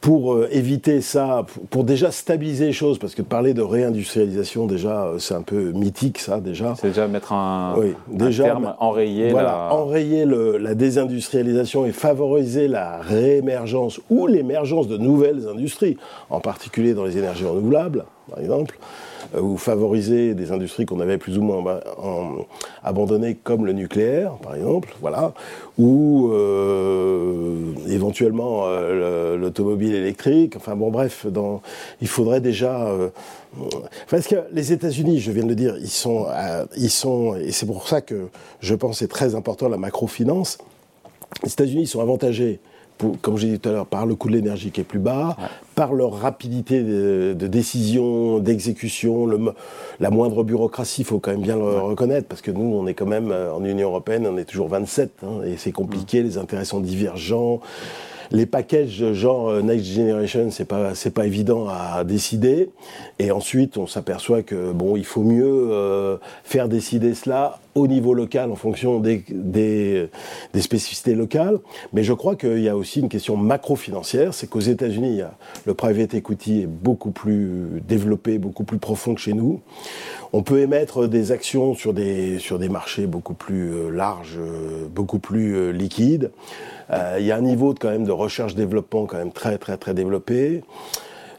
pour 0.00 0.44
éviter 0.50 1.00
ça, 1.00 1.44
pour, 1.70 1.82
déjà 1.82 2.12
stabiliser 2.12 2.66
les 2.66 2.72
choses, 2.72 2.98
parce 2.98 3.16
que 3.16 3.22
parler 3.22 3.52
de 3.52 3.62
réindustrialisation, 3.62 4.66
déjà, 4.66 5.12
c'est 5.18 5.34
un 5.34 5.42
peu 5.42 5.72
mythique, 5.72 6.18
ça, 6.18 6.40
déjà. 6.40 6.74
C'est 6.80 6.88
déjà 6.88 7.08
mettre 7.08 7.32
un, 7.32 7.74
déjà, 8.08 8.44
terme, 8.44 8.74
enrayer, 8.78 9.32
la... 9.32 9.72
enrayer 9.72 10.24
la 10.24 10.74
désindustrialisation 10.74 11.84
et 11.84 11.90
favoriser 11.90 12.68
la 12.68 12.98
réémergence 12.98 14.00
ou 14.08 14.28
l'émergence 14.28 14.86
de 14.86 14.98
nouvelles 14.98 15.48
industries, 15.48 15.96
en 16.28 16.40
particulier 16.40 16.94
dans 16.94 17.04
les 17.04 17.18
énergies 17.18 17.46
renouvelables, 17.46 18.04
par 18.30 18.38
exemple. 18.38 18.78
Euh, 19.34 19.40
ou 19.40 19.56
favoriser 19.56 20.34
des 20.34 20.50
industries 20.50 20.86
qu'on 20.86 20.98
avait 20.98 21.18
plus 21.18 21.38
ou 21.38 21.42
moins 21.42 21.80
abandonnées, 22.82 23.36
comme 23.36 23.64
le 23.64 23.72
nucléaire, 23.72 24.32
par 24.42 24.56
exemple, 24.56 24.94
voilà, 25.00 25.34
ou 25.78 26.30
euh, 26.32 27.72
éventuellement 27.88 28.62
euh, 28.64 29.36
l'automobile 29.36 29.94
électrique. 29.94 30.56
Enfin 30.56 30.74
bon, 30.74 30.90
bref, 30.90 31.26
dans, 31.26 31.62
il 32.00 32.08
faudrait 32.08 32.40
déjà. 32.40 32.92
parce 34.08 34.26
que 34.26 34.36
les 34.52 34.72
États-Unis, 34.72 35.20
je 35.20 35.30
viens 35.30 35.44
de 35.44 35.48
le 35.48 35.54
dire, 35.54 35.76
ils 35.78 35.88
sont, 35.88 36.26
ils 36.76 36.90
sont, 36.90 37.36
et 37.36 37.52
c'est 37.52 37.66
pour 37.66 37.86
ça 37.88 38.00
que 38.00 38.28
je 38.60 38.74
pense 38.74 38.98
c'est 38.98 39.08
très 39.08 39.34
important 39.34 39.68
la 39.68 39.76
macrofinance. 39.76 40.58
Les 41.44 41.52
États-Unis 41.52 41.86
sont 41.86 42.00
avantagés 42.00 42.58
comme 43.20 43.36
j'ai 43.36 43.48
dit 43.48 43.58
tout 43.58 43.68
à 43.68 43.72
l'heure, 43.72 43.86
par 43.86 44.06
le 44.06 44.14
coût 44.14 44.28
de 44.28 44.34
l'énergie 44.34 44.70
qui 44.70 44.80
est 44.80 44.84
plus 44.84 44.98
bas, 44.98 45.36
par 45.74 45.94
leur 45.94 46.12
rapidité 46.12 46.82
de, 46.82 47.46
décision, 47.46 48.38
d'exécution, 48.38 49.28
la 49.98 50.10
moindre 50.10 50.44
bureaucratie, 50.44 51.02
il 51.02 51.04
faut 51.04 51.18
quand 51.18 51.30
même 51.30 51.42
bien 51.42 51.56
le 51.56 51.62
reconnaître, 51.62 52.28
parce 52.28 52.42
que 52.42 52.50
nous, 52.50 52.74
on 52.74 52.86
est 52.86 52.94
quand 52.94 53.06
même 53.06 53.30
euh, 53.30 53.52
en 53.52 53.64
Union 53.64 53.88
européenne, 53.88 54.26
on 54.26 54.36
est 54.36 54.44
toujours 54.44 54.68
27, 54.68 55.10
hein, 55.22 55.42
et 55.44 55.56
c'est 55.56 55.72
compliqué, 55.72 56.22
les 56.22 56.38
intérêts 56.38 56.64
sont 56.64 56.80
divergents. 56.80 57.60
Les 58.32 58.46
packages 58.46 59.12
genre 59.12 59.48
euh, 59.48 59.60
Next 59.60 59.86
Generation, 59.86 60.50
c'est 60.52 60.64
pas 60.64 60.94
c'est 60.94 61.10
pas 61.10 61.26
évident 61.26 61.66
à 61.68 62.04
décider. 62.04 62.70
Et 63.18 63.32
ensuite, 63.32 63.76
on 63.76 63.88
s'aperçoit 63.88 64.42
que 64.42 64.70
bon, 64.70 64.96
il 64.96 65.04
faut 65.04 65.24
mieux 65.24 65.68
euh, 65.72 66.16
faire 66.44 66.68
décider 66.68 67.14
cela 67.14 67.58
au 67.74 67.86
niveau 67.86 68.14
local 68.14 68.50
en 68.50 68.56
fonction 68.56 69.00
des, 69.00 69.24
des, 69.30 70.10
spécificités 70.60 71.14
locales. 71.14 71.58
Mais 71.92 72.02
je 72.02 72.12
crois 72.12 72.36
qu'il 72.36 72.60
y 72.60 72.68
a 72.68 72.76
aussi 72.76 73.00
une 73.00 73.08
question 73.08 73.36
macro-financière, 73.36 74.34
c'est 74.34 74.48
qu'aux 74.48 74.60
États-Unis, 74.60 75.22
le 75.64 75.74
private 75.74 76.14
equity 76.14 76.62
est 76.62 76.66
beaucoup 76.66 77.10
plus 77.10 77.82
développé, 77.86 78.38
beaucoup 78.38 78.64
plus 78.64 78.78
profond 78.78 79.14
que 79.14 79.20
chez 79.20 79.34
nous. 79.34 79.60
On 80.32 80.42
peut 80.42 80.60
émettre 80.60 81.08
des 81.08 81.32
actions 81.32 81.74
sur 81.74 81.92
des, 81.92 82.38
sur 82.38 82.58
des 82.58 82.68
marchés 82.68 83.06
beaucoup 83.06 83.34
plus 83.34 83.72
euh, 83.72 83.90
larges, 83.90 84.38
beaucoup 84.94 85.18
plus 85.18 85.72
liquides. 85.72 86.30
Euh, 86.92 87.16
il 87.18 87.26
y 87.26 87.32
a 87.32 87.36
un 87.36 87.42
niveau 87.42 87.72
de, 87.72 87.78
quand 87.78 87.90
même 87.90 88.04
de 88.04 88.12
recherche-développement 88.12 89.06
quand 89.06 89.18
même 89.18 89.32
très 89.32 89.58
très 89.58 89.76
très 89.76 89.94
développé. 89.94 90.62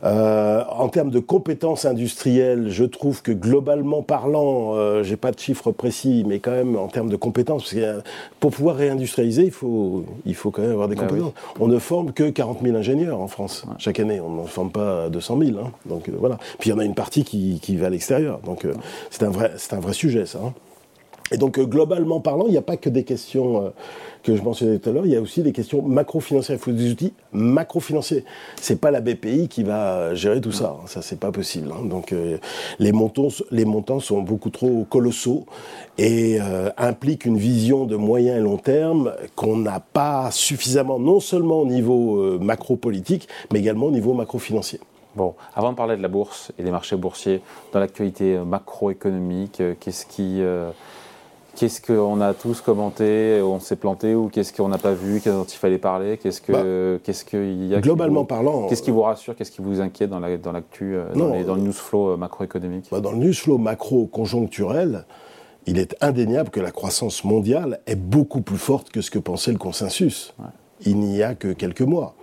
Euh, 0.04 0.64
en 0.70 0.90
termes 0.90 1.12
de 1.12 1.20
compétences 1.20 1.86
industrielles, 1.86 2.70
je 2.70 2.84
trouve 2.84 3.22
que 3.22 3.32
globalement 3.32 4.02
parlant, 4.02 4.76
euh, 4.76 5.04
j'ai 5.04 5.18
pas 5.18 5.32
de 5.32 5.40
chiffres 5.40 5.72
précis, 5.72 6.24
mais 6.28 6.40
quand 6.40 6.52
même 6.52 6.76
en 6.76 6.88
termes 6.88 7.10
de 7.10 7.16
compétences, 7.16 7.64
parce 7.64 7.76
que 7.76 8.02
pour 8.40 8.52
pouvoir 8.52 8.78
réindustrialiser, 8.78 9.44
il 9.44 9.52
faut, 9.52 10.06
il 10.26 10.36
faut 10.36 10.50
quand 10.52 10.64
même 10.64 10.72
avoir 10.72 10.88
des 10.88 10.96
ah 10.98 11.06
compétences. 11.06 11.34
On 11.60 11.68
ne 11.68 11.78
forme 11.78 12.14
que 12.14 12.30
40 12.30 12.60
000 12.64 12.76
ingénieurs 12.76 13.20
en 13.20 13.28
France 13.28 13.66
chaque 13.78 14.00
année, 14.00 14.20
on 14.20 14.30
n'en 14.30 14.46
forme 14.46 14.72
pas 14.72 15.10
200 15.10 15.40
000. 15.40 15.60
Hein. 15.60 15.72
Donc 15.86 16.10
voilà. 16.10 16.38
Puis 16.60 16.70
il 16.70 16.74
y 16.74 16.76
en 16.76 16.80
a 16.80 16.86
une 16.86 16.96
partie 16.96 17.24
qui, 17.24 17.60
qui 17.62 17.78
va 17.78 17.88
à 17.88 17.90
l'extérieur. 17.90 18.40
Donc 18.40 18.66
c'est 19.10 19.24
un 19.24 19.30
vrai, 19.30 19.52
c'est 19.58 19.74
un 19.74 19.80
vrai 19.80 19.94
sujet 19.94 20.26
ça. 20.26 20.40
Hein. 20.44 20.54
Et 21.32 21.38
donc 21.38 21.60
globalement 21.60 22.20
parlant, 22.20 22.46
il 22.48 22.52
n'y 22.52 22.58
a 22.58 22.62
pas 22.62 22.78
que 22.78 22.90
des 22.90 23.04
questions 23.04 23.72
que 24.24 24.36
je 24.36 24.42
mentionnais 24.42 24.78
tout 24.80 24.90
à 24.90 24.94
l'heure, 24.94 25.06
il 25.06 25.12
y 25.12 25.16
a 25.16 25.22
aussi 25.22 25.42
des 25.42 25.52
questions 25.52 25.82
macro-financières. 25.82 26.58
Il 26.58 26.62
faut 26.62 26.72
des 26.72 26.92
outils 26.92 27.14
macro-financiers. 27.32 28.24
C'est 28.60 28.80
pas 28.80 28.92
la 28.92 29.02
BPI 29.02 29.48
qui 29.48 29.64
va 29.64 30.14
gérer 30.14 30.42
tout 30.42 30.52
ça. 30.52 30.78
Hein. 30.78 30.88
Ça, 30.88 31.02
c'est 31.02 31.20
pas 31.20 31.32
possible. 31.32 31.72
Hein. 31.72 31.86
Donc, 31.86 32.14
euh, 32.14 32.38
les, 32.80 32.92
montants, 32.92 34.00
sont 34.00 34.22
beaucoup 34.22 34.50
trop 34.50 34.86
colossaux 34.90 35.46
et 35.98 36.40
euh, 36.40 36.70
impliquent 36.78 37.26
une 37.26 37.38
vision 37.38 37.86
de 37.86 37.96
moyen 37.96 38.38
et 38.38 38.40
long 38.40 38.58
terme 38.58 39.14
qu'on 39.36 39.58
n'a 39.58 39.80
pas 39.80 40.30
suffisamment, 40.32 41.00
non 41.00 41.20
seulement 41.20 41.62
au 41.62 41.66
niveau 41.66 42.18
euh, 42.18 42.40
macro-politique, 42.40 43.28
mais 43.52 43.60
également 43.60 43.88
au 43.88 43.92
niveau 43.92 44.14
macro-financier. 44.14 44.80
Bon, 45.16 45.36
avant 45.56 45.72
de 45.72 45.76
parler 45.76 45.98
de 45.98 46.02
la 46.02 46.08
bourse 46.08 46.54
et 46.58 46.64
des 46.64 46.72
marchés 46.72 46.96
boursiers, 46.96 47.42
dans 47.74 47.80
l'actualité 47.80 48.38
macroéconomique, 48.38 49.62
qu'est-ce 49.82 50.06
qui 50.06 50.42
Qu'est-ce 51.56 51.82
qu'on 51.82 52.22
a 52.22 52.34
tous 52.34 52.62
commenté, 52.62 53.42
on 53.44 53.60
s'est 53.60 53.76
planté 53.76 54.16
ou 54.16 54.30
qu'est-ce 54.30 54.54
qu'on 54.54 54.70
n'a 54.70 54.78
pas 54.78 54.94
vu, 54.94 55.20
qu'est-ce 55.20 55.36
dont 55.36 55.44
il 55.44 55.58
fallait 55.58 55.78
parler 55.78 56.18
Qu'est-ce 56.18 56.42
que, 56.42 56.52
bah, 56.52 57.00
qu'est-ce 57.04 57.26
qu'il 57.26 57.68
y 57.68 57.76
a 57.76 57.82
Globalement 57.82 58.26
parlant, 58.26 58.68
qu'est-ce 58.68 58.82
qui 58.82 58.92
vous 58.92 59.02
rassure 59.02 59.36
Qu'est-ce 59.36 59.52
qui 59.52 59.62
vous 59.62 59.82
inquiète 59.82 60.10
dans, 60.10 60.20
la, 60.20 60.38
dans 60.38 60.54
l'actu, 60.54 60.96
dans, 61.14 61.34
le 61.34 61.62
news 61.62 61.74
flow 61.74 62.16
macroéconomique? 62.18 62.88
bah, 62.92 63.02
Dans 63.02 63.12
le 63.12 63.18
news 63.18 63.34
flow 63.34 63.58
macro-conjoncturel, 63.58 65.06
il 65.68 65.78
est 65.78 65.96
indéniable 66.02 66.50
que 66.50 66.60
la 66.60 66.72
croissance 66.72 67.24
mondiale 67.24 67.80
est 67.86 67.96
beaucoup 67.96 68.42
plus 68.42 68.58
forte 68.58 68.90
que 68.90 69.02
ce 69.02 69.12
que 69.12 69.20
pensait 69.20 69.52
le 69.52 69.58
consensus. 69.58 70.34
Il 70.86 70.98
n'y 70.98 71.22
a 71.22 71.36
que 71.36 71.50
quelques 71.54 71.82
mois. 71.82 72.16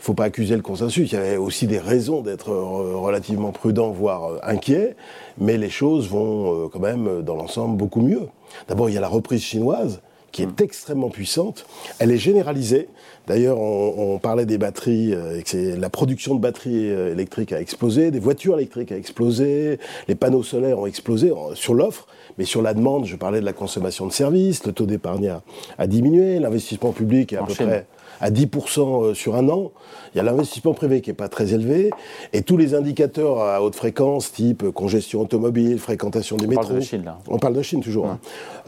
Il 0.00 0.02
ne 0.02 0.06
faut 0.06 0.14
pas 0.14 0.24
accuser 0.24 0.56
le 0.56 0.62
consensus. 0.62 1.12
Il 1.12 1.14
y 1.14 1.18
avait 1.18 1.36
aussi 1.36 1.66
des 1.66 1.78
raisons 1.78 2.22
d'être 2.22 2.50
euh, 2.50 2.96
relativement 2.96 3.52
prudent, 3.52 3.90
voire 3.90 4.38
inquiet, 4.42 4.96
mais 5.38 5.58
les 5.58 5.70
choses 5.70 6.08
vont 6.08 6.68
quand 6.70 6.80
même, 6.80 7.22
dans 7.22 7.36
l'ensemble, 7.36 7.76
beaucoup 7.76 8.00
mieux. 8.00 8.28
D'abord, 8.68 8.88
il 8.88 8.94
y 8.94 8.98
a 8.98 9.00
la 9.00 9.08
reprise 9.08 9.42
chinoise 9.42 10.00
qui 10.32 10.42
est 10.42 10.46
mm. 10.46 10.62
extrêmement 10.62 11.10
puissante. 11.10 11.66
Elle 11.98 12.10
est 12.10 12.18
généralisée. 12.18 12.88
D'ailleurs, 13.26 13.60
on, 13.60 14.18
parlait 14.18 14.46
des 14.46 14.58
batteries, 14.58 15.14
euh, 15.14 15.40
la 15.78 15.88
production 15.88 16.34
de 16.34 16.40
batteries 16.40 16.90
euh, 16.90 17.12
électriques 17.12 17.52
a 17.52 17.60
explosé, 17.60 18.10
des 18.10 18.18
voitures 18.18 18.56
électriques 18.56 18.90
a 18.90 18.96
explosé, 18.96 19.78
les 20.08 20.14
panneaux 20.14 20.42
solaires 20.42 20.80
ont 20.80 20.86
explosé 20.86 21.32
sur 21.54 21.74
l'offre, 21.74 22.08
mais 22.38 22.44
sur 22.44 22.60
la 22.60 22.74
demande, 22.74 23.06
je 23.06 23.14
parlais 23.14 23.40
de 23.40 23.44
la 23.44 23.52
consommation 23.52 24.06
de 24.06 24.12
services, 24.12 24.66
le 24.66 24.72
taux 24.72 24.86
d'épargne 24.86 25.32
a, 25.78 25.86
diminué, 25.86 26.40
l'investissement 26.40 26.92
public 26.92 27.32
est 27.32 27.36
à 27.36 27.44
peu 27.44 27.54
près 27.54 27.86
à 28.20 28.30
10% 28.30 28.80
euh, 28.80 29.14
sur 29.14 29.34
un 29.34 29.48
an. 29.48 29.72
Il 30.14 30.18
y 30.18 30.20
a 30.20 30.22
l'investissement 30.22 30.74
privé 30.74 31.00
qui 31.00 31.10
n'est 31.10 31.14
pas 31.14 31.28
très 31.28 31.54
élevé. 31.54 31.90
Et 32.32 32.42
tous 32.42 32.56
les 32.56 32.74
indicateurs 32.74 33.40
à 33.40 33.62
haute 33.62 33.74
fréquence, 33.74 34.32
type 34.32 34.70
congestion 34.70 35.20
automobile, 35.22 35.78
fréquentation 35.78 36.36
des 36.36 36.46
métros. 36.46 36.64
On 36.64 36.68
parle 36.68 36.78
de 36.78 36.84
Chine, 36.84 37.04
là. 37.04 37.18
On 37.28 37.38
parle 37.38 37.54
de 37.54 37.62
Chine, 37.62 37.80
toujours. 37.80 38.06
Hein. 38.06 38.18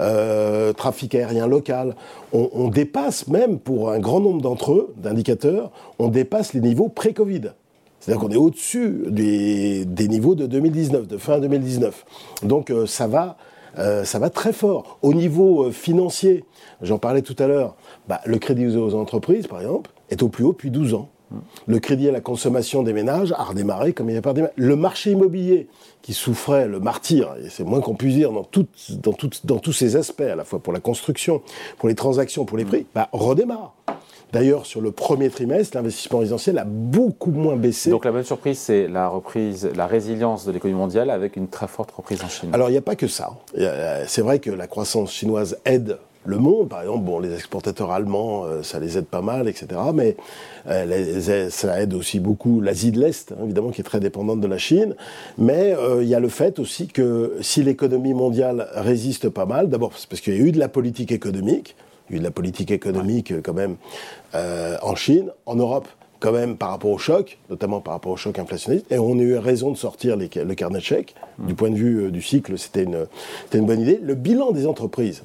Euh, 0.00 0.72
trafic 0.72 1.14
aérien 1.14 1.46
local. 1.46 1.96
On, 2.32 2.68
dépasse 2.68 3.28
même, 3.28 3.58
pour 3.58 3.90
un 3.90 3.98
grand 3.98 4.20
nombre 4.20 4.40
d'entre 4.40 4.72
eux, 4.72 4.94
d'indicateurs, 4.96 5.70
on 5.98 6.08
dépasse 6.08 6.54
les 6.54 6.60
niveaux 6.60 6.88
pré-Covid. 6.88 7.52
C'est-à-dire 8.00 8.20
qu'on 8.20 8.30
est 8.30 8.36
au-dessus 8.36 9.04
des, 9.08 9.84
niveaux 10.08 10.34
de 10.34 10.46
2019, 10.46 11.06
de 11.06 11.16
fin 11.18 11.38
2019. 11.38 12.04
Donc 12.42 12.70
euh, 12.70 12.86
ça 12.86 13.06
va 13.06 13.36
euh, 13.78 14.04
ça 14.04 14.18
va 14.18 14.30
très 14.30 14.52
fort. 14.52 14.98
Au 15.02 15.14
niveau 15.14 15.64
euh, 15.64 15.70
financier, 15.70 16.44
j'en 16.80 16.98
parlais 16.98 17.22
tout 17.22 17.36
à 17.38 17.46
l'heure, 17.46 17.74
bah, 18.08 18.20
le 18.24 18.38
crédit 18.38 18.66
aux 18.66 18.94
entreprises, 18.94 19.46
par 19.46 19.60
exemple, 19.60 19.90
est 20.10 20.22
au 20.22 20.28
plus 20.28 20.44
haut 20.44 20.52
depuis 20.52 20.70
12 20.70 20.94
ans. 20.94 21.08
Le 21.66 21.78
crédit 21.78 22.08
à 22.08 22.12
la 22.12 22.20
consommation 22.20 22.82
des 22.82 22.92
ménages 22.92 23.32
a 23.32 23.42
redémarré 23.42 23.92
comme 23.92 24.08
il 24.10 24.12
n'y 24.12 24.18
a 24.18 24.22
pas 24.22 24.30
redémarré. 24.30 24.52
Le 24.56 24.76
marché 24.76 25.12
immobilier, 25.12 25.68
qui 26.02 26.12
souffrait 26.14 26.66
le 26.66 26.80
martyr, 26.80 27.34
et 27.42 27.48
c'est 27.48 27.64
moins 27.64 27.80
qu'on 27.80 27.94
puisse 27.94 28.14
dire 28.14 28.32
dans, 28.32 28.42
tous 28.42 29.72
ces 29.72 29.96
aspects, 29.96 30.20
à 30.20 30.36
la 30.36 30.44
fois 30.44 30.58
pour 30.58 30.72
la 30.72 30.80
construction, 30.80 31.42
pour 31.78 31.88
les 31.88 31.94
transactions, 31.94 32.44
pour 32.44 32.58
les 32.58 32.64
prix, 32.64 32.86
bah, 32.94 33.08
redémarre. 33.12 33.74
D'ailleurs, 34.32 34.64
sur 34.64 34.80
le 34.80 34.92
premier 34.92 35.28
trimestre, 35.28 35.76
l'investissement 35.76 36.20
résidentiel 36.20 36.58
a 36.58 36.64
beaucoup 36.64 37.30
moins 37.30 37.56
baissé. 37.56 37.90
Donc 37.90 38.04
la 38.04 38.12
bonne 38.12 38.24
surprise, 38.24 38.58
c'est 38.58 38.88
la 38.88 39.08
reprise, 39.08 39.70
la 39.76 39.86
résilience 39.86 40.46
de 40.46 40.52
l'économie 40.52 40.78
mondiale 40.78 41.10
avec 41.10 41.36
une 41.36 41.48
très 41.48 41.68
forte 41.68 41.90
reprise 41.90 42.22
en 42.24 42.28
Chine. 42.28 42.50
Alors 42.52 42.68
il 42.68 42.72
n'y 42.72 42.78
a 42.78 42.82
pas 42.82 42.96
que 42.96 43.08
ça. 43.08 43.32
C'est 44.06 44.22
vrai 44.22 44.38
que 44.38 44.50
la 44.50 44.66
croissance 44.66 45.12
chinoise 45.12 45.58
aide 45.66 45.98
le 46.24 46.38
monde. 46.38 46.68
Par 46.68 46.82
exemple, 46.82 47.04
bon, 47.04 47.18
les 47.18 47.34
exportateurs 47.34 47.90
allemands, 47.90 48.44
euh, 48.44 48.62
ça 48.62 48.78
les 48.78 48.98
aide 48.98 49.06
pas 49.06 49.22
mal, 49.22 49.48
etc. 49.48 49.80
Mais 49.94 50.16
euh, 50.68 51.50
ça 51.50 51.80
aide 51.80 51.94
aussi 51.94 52.20
beaucoup 52.20 52.60
l'Asie 52.60 52.92
de 52.92 53.00
l'Est, 53.00 53.32
hein, 53.32 53.44
évidemment, 53.44 53.70
qui 53.70 53.80
est 53.80 53.84
très 53.84 54.00
dépendante 54.00 54.40
de 54.40 54.46
la 54.46 54.58
Chine. 54.58 54.94
Mais 55.38 55.74
euh, 55.76 56.02
il 56.02 56.08
y 56.08 56.14
a 56.14 56.20
le 56.20 56.28
fait 56.28 56.58
aussi 56.58 56.86
que 56.86 57.36
si 57.40 57.62
l'économie 57.62 58.14
mondiale 58.14 58.68
résiste 58.74 59.28
pas 59.28 59.46
mal, 59.46 59.68
d'abord 59.68 59.90
parce 59.90 60.20
qu'il 60.20 60.34
y 60.34 60.36
a 60.38 60.40
eu 60.40 60.52
de 60.52 60.58
la 60.58 60.68
politique 60.68 61.12
économique, 61.12 61.76
il 62.12 62.16
y 62.16 62.18
a 62.18 62.18
eu 62.18 62.20
de 62.20 62.24
la 62.24 62.30
politique 62.30 62.70
économique 62.70 63.32
quand 63.42 63.54
même 63.54 63.76
euh, 64.34 64.76
en 64.82 64.94
Chine, 64.94 65.30
en 65.46 65.56
Europe 65.56 65.88
quand 66.20 66.32
même 66.32 66.56
par 66.56 66.70
rapport 66.70 66.92
au 66.92 66.98
choc, 66.98 67.36
notamment 67.50 67.80
par 67.80 67.94
rapport 67.94 68.12
au 68.12 68.16
choc 68.16 68.38
inflationniste, 68.38 68.86
et 68.92 68.98
on 68.98 69.18
a 69.18 69.22
eu 69.22 69.36
raison 69.38 69.72
de 69.72 69.76
sortir 69.76 70.16
le 70.16 70.54
carnet 70.54 70.78
de 70.78 70.82
chèques. 70.84 71.16
Mm. 71.38 71.46
Du 71.46 71.54
point 71.56 71.70
de 71.70 71.74
vue 71.74 72.04
euh, 72.04 72.10
du 72.12 72.22
cycle, 72.22 72.56
c'était 72.58 72.84
une, 72.84 73.08
une 73.52 73.66
bonne 73.66 73.80
idée. 73.80 73.98
Le 74.00 74.14
bilan 74.14 74.52
des 74.52 74.68
entreprises, 74.68 75.24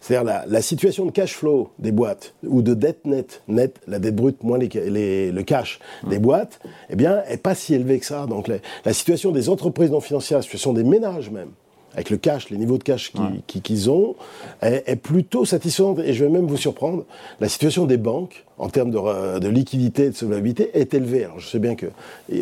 c'est-à-dire 0.00 0.44
la, 0.46 0.62
situation 0.62 1.06
de 1.06 1.10
cash 1.10 1.34
flow 1.34 1.70
des 1.80 1.90
boîtes, 1.90 2.34
ou 2.46 2.62
de 2.62 2.74
dette 2.74 3.04
nette, 3.04 3.42
net, 3.48 3.80
la 3.88 3.98
dette 3.98 4.14
brute 4.14 4.44
moins 4.44 4.58
les, 4.58 5.32
le 5.32 5.42
cash 5.42 5.80
des 6.08 6.20
mm. 6.20 6.22
boîtes, 6.22 6.60
eh 6.88 6.94
bien, 6.94 7.20
est 7.28 7.42
pas 7.42 7.56
si 7.56 7.74
élevée 7.74 7.98
que 7.98 8.06
ça. 8.06 8.26
Donc 8.26 8.48
la 8.84 8.92
situation 8.92 9.32
des 9.32 9.48
entreprises 9.48 9.90
non 9.90 10.00
financières, 10.00 10.38
la 10.38 10.42
situation 10.42 10.72
des 10.72 10.84
ménages 10.84 11.30
même, 11.30 11.50
avec 11.94 12.10
le 12.10 12.16
cash, 12.16 12.50
les 12.50 12.56
niveaux 12.56 12.78
de 12.78 12.82
cash 12.82 13.12
qu'ils 13.46 13.90
ont, 13.90 14.14
est, 14.62 14.96
plutôt 14.96 15.44
satisfaisante. 15.44 15.98
Et 16.00 16.12
je 16.12 16.24
vais 16.24 16.30
même 16.30 16.46
vous 16.46 16.56
surprendre, 16.56 17.04
la 17.40 17.48
situation 17.48 17.86
des 17.86 17.96
banques 17.96 18.44
en 18.58 18.68
termes 18.68 18.90
de, 18.90 19.38
de 19.38 19.48
liquidité 19.48 20.04
et 20.04 20.10
de 20.10 20.14
solvabilité 20.14 20.70
est 20.74 20.94
élevée. 20.94 21.24
Alors 21.24 21.38
je 21.38 21.48
sais 21.48 21.58
bien 21.58 21.74
que 21.74 21.86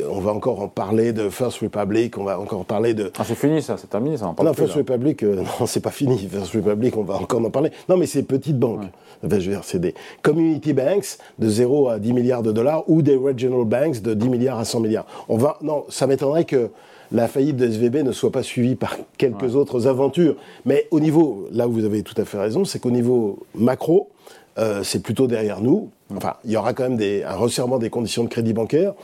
on 0.09 0.21
va 0.21 0.33
encore 0.33 0.61
en 0.61 0.69
parler 0.69 1.13
de 1.13 1.29
First 1.29 1.61
Republic, 1.61 2.19
on 2.19 2.25
va 2.25 2.39
encore 2.41 2.65
parler 2.65 2.95
de... 2.95 3.13
Ah 3.19 3.25
c'est 3.25 3.35
fini 3.35 3.63
ça, 3.63 3.77
c'est 3.77 3.89
terminé 3.89 4.17
ça. 4.17 4.35
non, 4.43 4.55
First 4.55 4.75
Republic, 4.75 5.23
euh, 5.23 5.43
non 5.61 5.67
c'est 5.67 5.81
pas 5.81 5.91
fini. 5.91 6.19
First 6.19 6.55
Republic, 6.55 6.97
on 6.97 7.03
va 7.03 7.17
encore 7.17 7.45
en 7.45 7.51
parler. 7.51 7.71
Non 7.89 7.97
mais 7.97 8.07
c'est 8.07 8.23
petites 8.23 8.59
banques. 8.59 8.83
Des 9.23 9.95
community 10.23 10.73
banks 10.73 11.19
de 11.39 11.49
0 11.49 11.89
à 11.89 11.99
10 11.99 12.13
milliards 12.13 12.43
de 12.43 12.53
dollars 12.53 12.85
ou 12.89 13.03
des 13.03 13.17
regional 13.17 13.65
banks 13.65 14.01
de 14.03 14.15
10 14.15 14.29
milliards 14.29 14.59
à 14.59 14.65
100 14.65 14.81
milliards. 14.81 15.07
On 15.29 15.37
va, 15.37 15.59
non, 15.63 15.85
ça 15.89 16.07
m'étonnerait 16.07 16.45
que 16.45 16.71
la 17.13 17.29
faillite 17.29 17.57
de 17.57 17.67
SVB 17.67 18.03
ne 18.03 18.13
soit 18.13 18.33
pas 18.33 18.43
suivie 18.43 18.75
par 18.75 18.97
quelques 19.17 19.55
autres 19.55 19.87
aventures. 19.87 20.37
Mais 20.65 20.89
au 20.91 21.01
niveau, 21.01 21.49
là 21.53 21.69
où 21.69 21.73
vous 21.73 21.85
avez 21.85 22.03
tout 22.03 22.21
à 22.21 22.25
fait 22.25 22.39
raison, 22.39 22.65
c'est 22.65 22.79
qu'au 22.79 22.91
niveau 22.91 23.39
macro, 23.55 24.11
euh, 24.59 24.83
c'est 24.83 25.01
plutôt 25.01 25.27
derrière 25.27 25.61
nous. 25.61 25.91
Enfin, 26.17 26.35
il 26.45 26.51
y 26.51 26.57
aura 26.57 26.73
quand 26.73 26.89
même 26.89 27.01
un 27.25 27.35
resserrement 27.35 27.79
des 27.79 27.91
conditions 27.91 28.25
de 28.25 28.29
crédit 28.29 28.53
bancaire. 28.53 28.95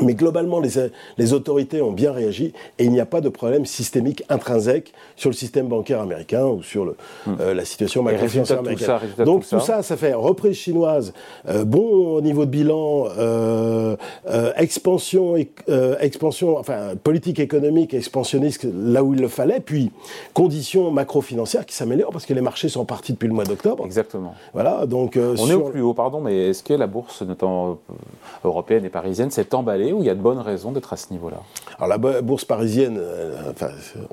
Mais 0.00 0.14
globalement, 0.14 0.60
les, 0.60 1.32
autorités 1.32 1.82
ont 1.82 1.92
bien 1.92 2.12
réagi 2.12 2.52
et 2.78 2.84
il 2.84 2.92
n'y 2.92 3.00
a 3.00 3.06
pas 3.06 3.20
de 3.20 3.28
problème 3.28 3.66
systémique 3.66 4.22
intrinsèque 4.28 4.92
sur 5.16 5.30
le 5.30 5.34
système 5.34 5.66
bancaire 5.66 6.00
américain 6.00 6.46
ou 6.46 6.62
sur 6.62 6.84
le, 6.84 6.96
hmm. 7.26 7.34
euh, 7.40 7.54
la 7.54 7.64
situation 7.64 8.02
macro-financière 8.02 8.60
américaine. 8.60 9.00
Donc 9.24 9.46
tout 9.48 9.60
ça, 9.60 9.82
ça, 9.82 9.96
fait 9.96 10.14
reprise 10.14 10.56
chinoise, 10.56 11.12
euh, 11.48 11.64
bon 11.64 12.20
niveau 12.20 12.44
de 12.44 12.50
bilan, 12.50 13.06
euh, 13.18 13.96
expansion, 14.56 15.34
expansion, 16.00 16.58
enfin 16.58 16.94
politique 17.02 17.40
économique 17.40 17.94
expansionniste 17.94 18.66
là 18.72 19.02
où 19.02 19.14
il 19.14 19.20
le 19.20 19.28
fallait, 19.28 19.60
puis 19.60 19.90
conditions 20.32 20.90
macro-financières 20.90 21.66
qui 21.66 21.74
s'améliorent 21.74 22.12
parce 22.12 22.26
que 22.26 22.34
les 22.34 22.40
marchés 22.40 22.68
sont 22.68 22.84
partis 22.84 23.12
depuis 23.12 23.28
le 23.28 23.34
mois 23.34 23.44
d'octobre. 23.44 23.84
Exactement. 23.84 24.34
Voilà, 24.52 24.86
donc 24.86 25.18
on 25.18 25.50
est 25.50 25.54
au 25.54 25.70
plus 25.70 25.82
haut, 25.82 25.94
pardon, 25.94 26.20
mais 26.20 26.50
est-ce 26.50 26.62
que 26.62 26.74
la 26.74 26.86
bourse, 26.86 27.22
notamment 27.22 27.78
européenne 28.44 28.84
et 28.84 28.90
parisienne, 28.90 29.30
s'est 29.30 29.54
emballée 29.54 29.77
où 29.92 30.00
il 30.00 30.06
y 30.06 30.10
a 30.10 30.14
de 30.14 30.20
bonnes 30.20 30.38
raisons 30.38 30.72
d'être 30.72 30.92
à 30.92 30.96
ce 30.96 31.12
niveau-là 31.12 31.42
Alors 31.78 31.88
la 31.88 32.22
bourse 32.22 32.44
parisienne, 32.44 32.98
euh, 32.98 33.52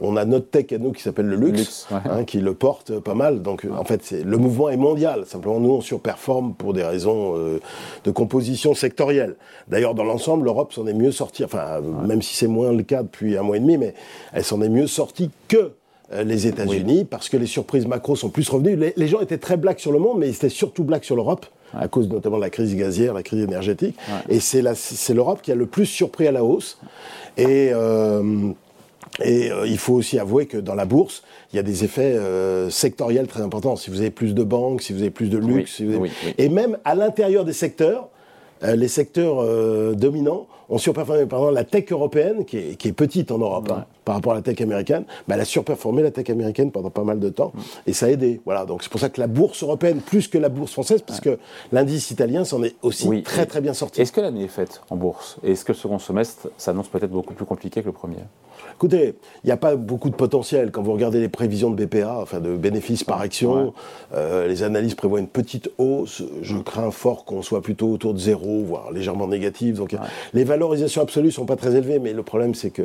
on 0.02 0.16
a 0.18 0.26
notre 0.26 0.50
tech 0.50 0.72
à 0.72 0.78
nous 0.78 0.92
qui 0.92 1.02
s'appelle 1.02 1.28
le 1.28 1.36
luxe, 1.36 1.88
hein, 1.92 2.24
qui 2.24 2.40
le 2.40 2.54
porte 2.54 3.00
pas 3.00 3.14
mal. 3.14 3.42
Donc 3.42 3.68
en 3.72 3.84
fait, 3.84 4.12
le 4.12 4.38
mouvement 4.38 4.70
est 4.70 4.78
mondial. 4.78 5.26
Simplement, 5.26 5.60
nous, 5.60 5.72
on 5.72 5.82
surperforme 5.82 6.54
pour 6.54 6.74
des 6.74 6.84
raisons 6.84 7.36
euh, 7.38 7.60
de 8.04 8.12
composition 8.12 8.74
sectorielle. 8.74 9.36
D'ailleurs, 9.68 9.96
dans 9.96 10.04
l'ensemble, 10.04 10.46
l'Europe 10.46 10.74
s'en 10.74 10.88
est 10.88 10.94
mieux 10.94 11.12
sortie. 11.12 11.44
Enfin, 11.44 11.82
même 11.82 12.22
si 12.22 12.36
c'est 12.36 12.48
moins 12.48 12.72
le 12.72 12.84
cas 12.84 13.04
depuis 13.04 13.38
un 13.38 13.44
mois 13.44 13.58
et 13.58 13.60
demi, 13.60 13.78
mais 13.78 13.94
elle 14.34 14.44
s'en 14.44 14.62
est 14.62 14.70
mieux 14.70 14.88
sortie 14.88 15.30
que 15.48 15.72
euh, 16.14 16.24
les 16.24 16.46
États-Unis, 16.46 17.04
parce 17.04 17.30
que 17.30 17.38
les 17.38 17.48
surprises 17.48 17.88
macro 17.88 18.16
sont 18.16 18.30
plus 18.30 18.48
revenues. 18.48 18.76
Les, 18.96 19.08
gens 19.08 19.22
étaient 19.22 19.40
très 19.40 19.58
black 19.58 19.80
sur 19.80 19.92
le 19.92 19.98
monde, 19.98 20.20
mais 20.20 20.28
ils 20.28 20.36
étaient 20.36 20.50
surtout 20.50 20.84
black 20.84 21.04
sur 21.04 21.16
l'Europe, 21.16 21.48
à 21.78 21.88
cause 21.88 22.10
notamment 22.10 22.38
de 22.38 22.42
la 22.42 22.50
crise 22.50 22.76
gazière, 22.76 23.14
la 23.14 23.24
crise 23.24 23.44
énergétique. 23.44 23.96
Et 24.30 24.40
c'est 24.40 25.14
l'Europe 25.14 25.42
qui 25.42 25.52
a 25.52 25.56
le 25.56 25.66
plus 25.66 25.86
surpris 25.86 26.28
à 26.28 26.32
la 26.32 26.44
hausse. 26.44 26.80
Et, 27.38 27.72
euh, 27.74 28.52
et 29.24 29.52
euh, 29.52 29.68
il 29.68 29.78
faut 29.78 29.94
aussi 29.94 30.20
avouer 30.20 30.46
que 30.46 30.58
dans 30.58 30.76
la 30.76 30.86
bourse, 30.86 31.24
il 31.52 31.58
y 31.58 31.60
a 31.60 31.64
des 31.64 31.84
effets 31.84 32.18
sectoriels 32.70 33.28
très 33.28 33.42
importants. 33.42 33.76
Si 33.76 33.90
vous 33.90 34.02
avez 34.02 34.12
plus 34.12 34.34
de 34.34 34.44
banques, 34.44 34.82
si 34.82 34.94
vous 34.94 35.02
avez 35.02 35.12
plus 35.12 35.30
de 35.30 35.38
luxe, 35.38 35.82
et 36.38 36.50
même 36.50 36.78
à 36.84 36.96
l'intérieur 36.96 37.46
des 37.46 37.54
secteurs, 37.54 38.10
les 38.62 38.88
secteurs 38.88 39.96
dominants 39.96 40.48
ont 40.70 40.78
surperformé. 40.78 41.26
Par 41.26 41.40
exemple, 41.40 41.56
la 41.56 41.64
tech 41.64 41.92
européenne, 41.92 42.46
qui 42.46 42.58
est, 42.58 42.92
petite 42.94 43.32
en 43.32 43.38
Europe 43.38 43.70
hein, 43.72 43.86
par 44.04 44.16
rapport 44.16 44.32
à 44.34 44.36
la 44.36 44.42
tech 44.42 44.60
américaine, 44.62 45.06
bah, 45.28 45.36
elle 45.36 45.42
a 45.42 45.46
surperformé 45.46 46.02
la 46.02 46.12
tech 46.12 46.30
américaine 46.30 46.72
pendant 46.72 46.90
pas 46.90 47.04
mal 47.04 47.20
de 47.20 47.30
temps. 47.30 47.52
Mm. 47.54 47.60
Et 47.88 47.94
ça 47.94 48.06
a 48.08 48.10
aidé. 48.10 48.42
Voilà. 48.46 48.66
Donc 48.66 48.84
c'est 48.84 48.92
pour 48.92 49.00
ça 49.00 49.10
que 49.10 49.20
la 49.20 49.28
bourse 49.28 49.64
européenne, 49.64 50.00
plus 50.00 50.28
que 50.28 50.38
la 50.38 50.50
bourse 50.50 50.74
française, 50.74 51.02
parce 51.02 51.20
que 51.20 51.38
l'indice 51.72 52.12
italien 52.12 52.46
s'en 52.46 52.64
est 52.64 52.76
aussi 52.82 53.24
très 53.24 53.46
très 53.46 53.62
bien 53.62 53.74
sorti. 53.74 54.02
Est-ce 54.02 54.12
que 54.12 54.22
l'année 54.22 54.46
est 54.46 54.50
faite 54.50 54.82
en 54.90 54.96
bourse? 54.96 55.38
Et 55.44 55.52
est-ce 55.52 55.66
que 55.66 55.72
le 55.72 55.78
second 55.78 56.00
semestre 56.00 56.50
s'annonce 56.58 56.88
peut-être 56.88 57.12
beaucoup 57.12 57.34
plus 57.34 57.46
compliqué 57.46 57.82
que 57.82 57.88
le 57.88 57.92
premier? 57.92 58.18
Écoutez, 58.78 59.16
il 59.44 59.48
n'y 59.48 59.54
a 59.54 59.58
pas 59.58 59.78
beaucoup 59.78 60.10
de 60.10 60.16
potentiel. 60.16 60.70
Quand 60.70 60.82
vous 60.82 60.92
regardez 60.92 61.22
les 61.22 61.30
prévisions 61.30 61.70
de 61.70 61.86
BPA, 61.86 62.20
enfin 62.20 62.42
de 62.42 62.58
bénéfices 62.58 63.06
par 63.06 63.22
action, 63.22 63.74
euh, 64.14 64.50
les 64.50 64.64
analyses 64.64 64.96
prévoient 64.96 65.22
une 65.22 65.30
petite 65.30 65.72
hausse. 65.78 66.24
Je 66.42 66.58
crains 66.58 66.92
fort 66.92 67.24
qu'on 67.24 67.42
soit 67.42 67.62
plutôt 67.62 67.90
autour 67.90 68.14
de 68.14 68.20
zéro, 68.20 68.64
voire 68.64 68.92
légèrement 68.92 69.30
négatif. 69.30 69.76
Donc 69.76 69.96
les 70.34 70.44
valorisations 70.44 71.02
absolues 71.02 71.32
sont 71.32 71.46
pas 71.46 71.56
très 71.56 71.76
élevées, 71.76 72.00
mais 72.00 72.12
le 72.12 72.22
problème 72.22 72.54
c'est 72.54 72.70
que 72.70 72.82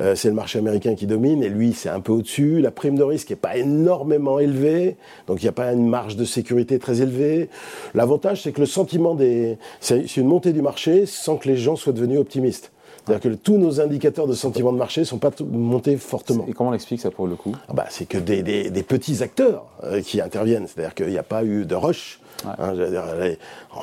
euh, 0.00 0.14
c'est 0.14 0.28
le 0.28 0.34
marché 0.34 0.60
américain 0.60 0.94
qui 0.94 1.06
domine 1.06 1.42
et 1.42 1.50
lui 1.50 1.74
c'est 1.74 1.90
un 1.90 2.00
peu 2.00 2.12
au-dessus. 2.12 2.62
La 2.62 2.70
prime 2.70 2.96
de 2.96 3.04
risque 3.04 3.28
n'est 3.28 3.36
pas 3.36 3.58
énormément 3.58 4.38
élevée, 4.38 4.96
donc 5.26 5.42
il 5.42 5.44
n'y 5.44 5.50
a 5.50 5.52
pas 5.52 5.74
une 5.74 5.86
marge 5.86 6.16
de 6.16 6.24
sécurité 6.24 6.78
très 6.78 7.02
élevée. 7.02 7.50
L'avantage 7.94 8.44
c'est 8.44 8.52
que 8.52 8.60
le 8.60 8.66
sentiment 8.66 9.14
des, 9.14 9.58
c'est 9.80 10.16
une 10.16 10.26
montée 10.26 10.54
du 10.54 10.62
marché 10.62 11.04
sans 11.04 11.36
que 11.36 11.48
les 11.48 11.58
gens 11.58 11.76
soient 11.76 11.92
devenus 11.92 12.18
optimistes. 12.18 12.72
C'est-à-dire 13.08 13.30
que 13.30 13.36
tous 13.36 13.56
nos 13.56 13.80
indicateurs 13.80 14.26
de 14.26 14.34
sentiment 14.34 14.72
de 14.72 14.78
marché 14.78 15.00
ne 15.00 15.06
sont 15.06 15.18
pas 15.18 15.30
montés 15.40 15.96
fortement. 15.96 16.44
Et 16.46 16.52
comment 16.52 16.70
on 16.70 16.74
explique 16.74 17.00
ça 17.00 17.10
pour 17.10 17.26
le 17.26 17.36
coup? 17.36 17.54
Ah 17.68 17.72
bah, 17.72 17.86
C'est 17.88 18.06
que 18.06 18.18
des, 18.18 18.82
petits 18.82 19.22
acteurs 19.22 19.64
euh, 19.84 20.02
qui 20.02 20.20
interviennent. 20.20 20.66
C'est-à-dire 20.66 20.94
qu'il 20.94 21.08
n'y 21.08 21.18
a 21.18 21.22
pas 21.22 21.44
eu 21.44 21.64
de 21.64 21.74
rush 21.74 22.20
Hein, 22.46 22.72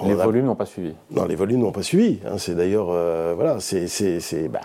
les, 0.05 0.13
volumes 0.13 0.45
n'ont 0.45 0.55
pas 0.55 0.65
suivi. 0.65 0.93
Non, 1.11 1.25
les 1.25 1.35
volumes 1.35 1.59
n'ont 1.59 1.71
pas 1.71 1.83
suivi. 1.83 2.19
Hein, 2.25 2.37
c'est 2.37 2.55
d'ailleurs, 2.55 2.87
euh, 2.89 3.33
voilà, 3.35 3.55
bah, 3.55 4.59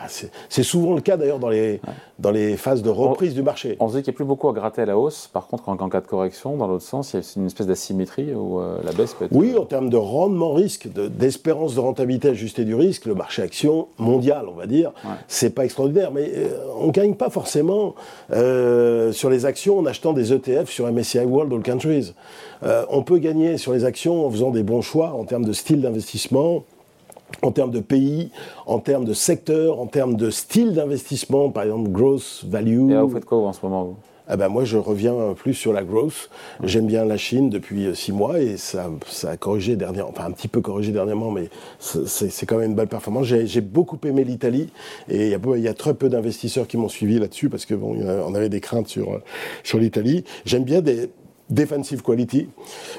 c'est 0.49 0.63
souvent 0.63 0.95
le 0.95 1.01
cas 1.01 1.17
d'ailleurs 1.17 1.41
dans 1.41 1.49
les, 1.49 1.81
dans 2.19 2.31
les 2.31 2.57
phases 2.57 2.83
de 2.83 2.91
reprise 2.91 3.35
du 3.35 3.43
marché. 3.43 3.77
On 3.81 3.89
se 3.89 3.97
dit 3.97 4.03
qu'il 4.03 4.13
n'y 4.13 4.17
a 4.17 4.19
plus 4.19 4.25
beaucoup 4.25 4.49
à 4.49 4.53
gratter 4.53 4.83
à 4.83 4.87
la 4.87 4.97
hausse. 4.97 5.29
Par 5.33 5.49
contre, 5.49 5.69
en, 5.69 5.89
cas 5.89 6.01
de 6.01 6.07
correction, 6.07 6.57
dans 6.57 6.69
l'autre 6.69 6.85
sens, 6.85 7.15
il 7.15 7.17
y 7.17 7.21
a 7.21 7.27
une 7.37 7.47
espèce 7.47 7.67
d'asymétrie 7.67 8.33
où 8.33 8.61
euh, 8.61 8.79
la 8.85 8.93
baisse 8.93 9.15
peut 9.15 9.25
être. 9.25 9.33
Oui, 9.35 9.57
en 9.59 9.65
termes 9.65 9.91
de 9.91 9.97
rendement 9.97 10.53
risque, 10.53 10.89
d'espérance 10.93 11.75
de, 11.75 11.81
rentabilité 11.81 12.29
ajustée 12.29 12.65
du 12.65 12.75
risque, 12.75 13.07
le 13.07 13.15
marché 13.15 13.43
action 13.43 13.89
mondial, 13.99 14.47
on 14.49 14.55
va 14.55 14.67
dire, 14.67 14.93
c'est 15.27 15.51
pas 15.51 15.65
extraordinaire. 15.65 16.13
Mais 16.13 16.31
euh, 16.37 16.49
on 16.79 16.89
ne 16.89 16.93
gagne 16.93 17.15
pas 17.15 17.31
forcément 17.31 17.95
sur 18.31 19.31
les 19.31 19.47
actions 19.47 19.79
en 19.79 19.87
achetant 19.87 20.13
des 20.13 20.33
ETF 20.33 20.71
sur 20.71 20.91
MSCI 20.91 21.21
World 21.21 21.53
All 21.53 21.63
Countries. 21.63 22.15
on 22.63 23.03
peut 23.03 23.19
gagner 23.19 23.59
sur 23.59 23.73
les 23.73 23.80
actions 23.85 24.27
en 24.27 24.31
faisant 24.31 24.51
des 24.51 24.63
bons 24.63 24.83
choix 24.83 25.13
en 25.13 25.25
termes 25.25 25.45
de 25.45 25.53
style 25.53 25.81
d'investissement, 25.83 26.65
en 27.43 27.53
termes 27.53 27.71
de 27.71 27.81
pays, 27.81 28.31
en 28.67 28.79
termes 28.79 29.05
de 29.05 29.13
secteur, 29.13 29.81
en 29.81 29.87
termes 29.87 30.17
de 30.17 30.31
style 30.31 30.75
d'investissement, 30.75 31.51
par 31.51 31.65
exemple 31.65 31.91
growth, 31.91 32.45
value. 32.47 32.91
Et 32.91 32.95
là, 32.95 33.03
vous 33.03 33.11
faites 33.11 33.25
quoi 33.25 33.39
en 33.39 33.53
ce 33.53 33.61
moment 33.63 33.97
ah 34.33 34.37
ben 34.37 34.49
moi, 34.49 34.63
je 34.63 34.77
reviens 34.77 35.35
plus 35.35 35.55
sur 35.55 35.73
la 35.73 35.83
growth. 35.83 36.31
J'aime 36.63 36.87
bien 36.87 37.05
la 37.05 37.17
Chine 37.17 37.51
depuis 37.51 37.87
euh, 37.87 37.95
six 37.95 38.13
mois 38.13 38.39
et 38.39 38.57
ça, 38.59 38.89
ça 39.09 39.31
a 39.31 39.37
corrigé 39.37 39.75
dernièrement, 39.75 40.13
enfin 40.13 40.27
un 40.27 40.31
petit 40.31 40.47
peu 40.47 40.61
corrigé 40.61 40.93
dernièrement, 40.93 41.33
mais 41.33 41.51
c'est 41.81 42.47
quand 42.47 42.59
même 42.59 42.71
une 42.71 42.77
belle 42.77 42.87
performance. 42.87 43.27
J'ai 43.27 43.61
beaucoup 43.61 43.99
aimé 44.05 44.23
l'Italie 44.23 44.69
et 45.09 45.27
il 45.27 45.31
y, 45.31 45.35
a, 45.35 45.57
y 45.57 45.67
a 45.67 45.75
très 45.75 45.95
peu 45.95 46.09
d'investisseurs 46.09 46.69
qui 46.69 46.77
m'ont 46.77 46.89
suivi 46.89 47.19
là-dessus 47.19 47.49
parce 47.49 47.67
que 47.67 47.75
bon, 47.75 47.97
on 48.01 48.35
avait 48.37 48.49
des 48.49 48.61
craintes 48.61 48.87
sur, 48.87 49.15
euh, 49.15 49.23
sur 49.65 49.81
l'Italie. 49.81 50.23
J'aime 50.45 50.63
bien 50.63 50.81
des, 50.81 51.11
defensive 51.51 52.03
quality. 52.03 52.49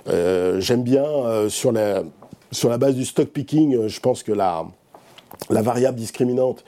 Euh, 0.08 0.60
j'aime 0.60 0.84
bien 0.84 1.04
euh, 1.04 1.50
sur 1.50 1.72
la 1.72 2.78
base 2.78 2.96
du 2.96 3.06
stock 3.06 3.30
picking, 3.30 3.76
euh, 3.76 3.88
je 3.88 4.00
pense 4.00 4.24
que 4.24 4.32
la 4.32 4.66
la 5.50 5.64
variable 5.64 5.98
discriminante 5.98 6.64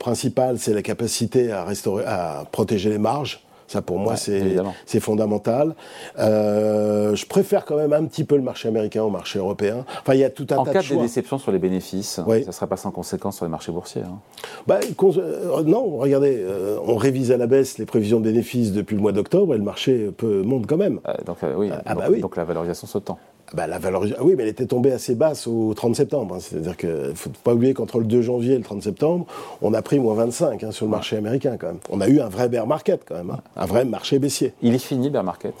principale, 0.00 0.58
c'est 0.58 0.74
la 0.74 0.82
capacité 0.82 1.52
à 1.52 1.64
restaurer, 1.64 2.04
à 2.04 2.44
protéger 2.50 2.90
les 2.90 2.98
marges. 2.98 3.46
Ça, 3.68 3.82
pour 3.82 3.98
moi, 3.98 4.16
c'est 4.16 5.00
fondamental. 5.00 5.74
Euh, 6.18 7.14
je 7.14 7.26
préfère 7.26 7.66
quand 7.66 7.76
même 7.76 7.92
un 7.92 8.04
petit 8.06 8.24
peu 8.24 8.36
le 8.36 8.42
marché 8.42 8.66
américain 8.66 9.02
au 9.02 9.10
marché 9.10 9.38
européen. 9.38 9.84
Enfin, 10.00 10.14
il 10.14 10.20
y 10.20 10.24
a 10.24 10.30
tout 10.30 10.46
un 10.50 10.56
en 10.56 10.64
tas 10.64 10.72
cas 10.72 10.82
de, 10.82 11.00
déception 11.00 11.38
sur 11.38 11.52
les 11.52 11.58
bénéfices, 11.58 12.08
ça 12.08 12.24
ne 12.26 12.50
serait 12.50 12.66
pas 12.66 12.78
sans 12.78 12.90
conséquence 12.90 13.36
sur 13.36 13.44
les 13.44 13.50
marchés 13.50 13.70
boursiers. 13.70 14.02
Hein. 14.02 14.18
Bah, 14.66 14.80
euh, 14.82 15.62
non, 15.64 15.98
regardez, 15.98 16.38
euh, 16.38 16.78
on 16.86 16.96
révise 16.96 17.30
à 17.30 17.36
la 17.36 17.46
baisse 17.46 17.76
les 17.76 17.84
prévisions 17.84 18.20
de 18.20 18.24
bénéfices 18.24 18.72
depuis 18.72 18.96
le 18.96 19.02
mois 19.02 19.12
d'octobre 19.12 19.54
et 19.54 19.58
le 19.58 19.64
marché 19.64 20.10
peut, 20.16 20.42
monte 20.42 20.66
quand 20.66 20.78
même. 20.78 21.00
donc, 21.26 21.36
oui, 21.56 21.70
ah, 21.84 21.94
bah 21.94 22.06
oui. 22.10 22.20
donc 22.20 22.36
la 22.36 22.44
valorisation 22.44 22.86
se 22.86 22.98
tend. 22.98 23.18
Bah, 23.54 23.66
la 23.66 23.78
valorisation, 23.78 24.24
oui, 24.24 24.34
mais 24.36 24.42
elle 24.42 24.50
était 24.50 24.66
tombée 24.66 24.92
assez 24.92 25.14
basse 25.14 25.46
au 25.46 25.72
30 25.74 25.96
septembre. 25.96 26.34
Hein. 26.34 26.38
C'est-à-dire 26.40 26.76
qu'il 26.76 26.90
ne 26.90 27.14
faut 27.14 27.30
pas 27.44 27.54
oublier 27.54 27.72
qu'entre 27.72 27.98
le 27.98 28.04
2 28.04 28.20
janvier 28.20 28.54
et 28.54 28.58
le 28.58 28.64
30 28.64 28.82
septembre, 28.82 29.26
on 29.62 29.72
a 29.72 29.80
pris 29.80 29.98
moins 29.98 30.14
25 30.14 30.62
hein, 30.64 30.70
sur 30.70 30.86
le 30.86 30.90
marché 30.90 31.16
américain 31.16 31.56
quand 31.58 31.68
même. 31.68 31.78
On 31.90 32.00
a 32.00 32.08
eu 32.08 32.20
un 32.20 32.28
vrai 32.28 32.48
bear 32.48 32.66
market 32.66 33.00
quand 33.06 33.14
même, 33.14 33.30
hein. 33.30 33.40
un 33.56 33.66
vrai 33.66 33.84
marché 33.84 34.18
baissier. 34.18 34.52
Il 34.60 34.74
est 34.74 34.78
fini, 34.78 35.08
bear 35.08 35.24
market? 35.24 35.54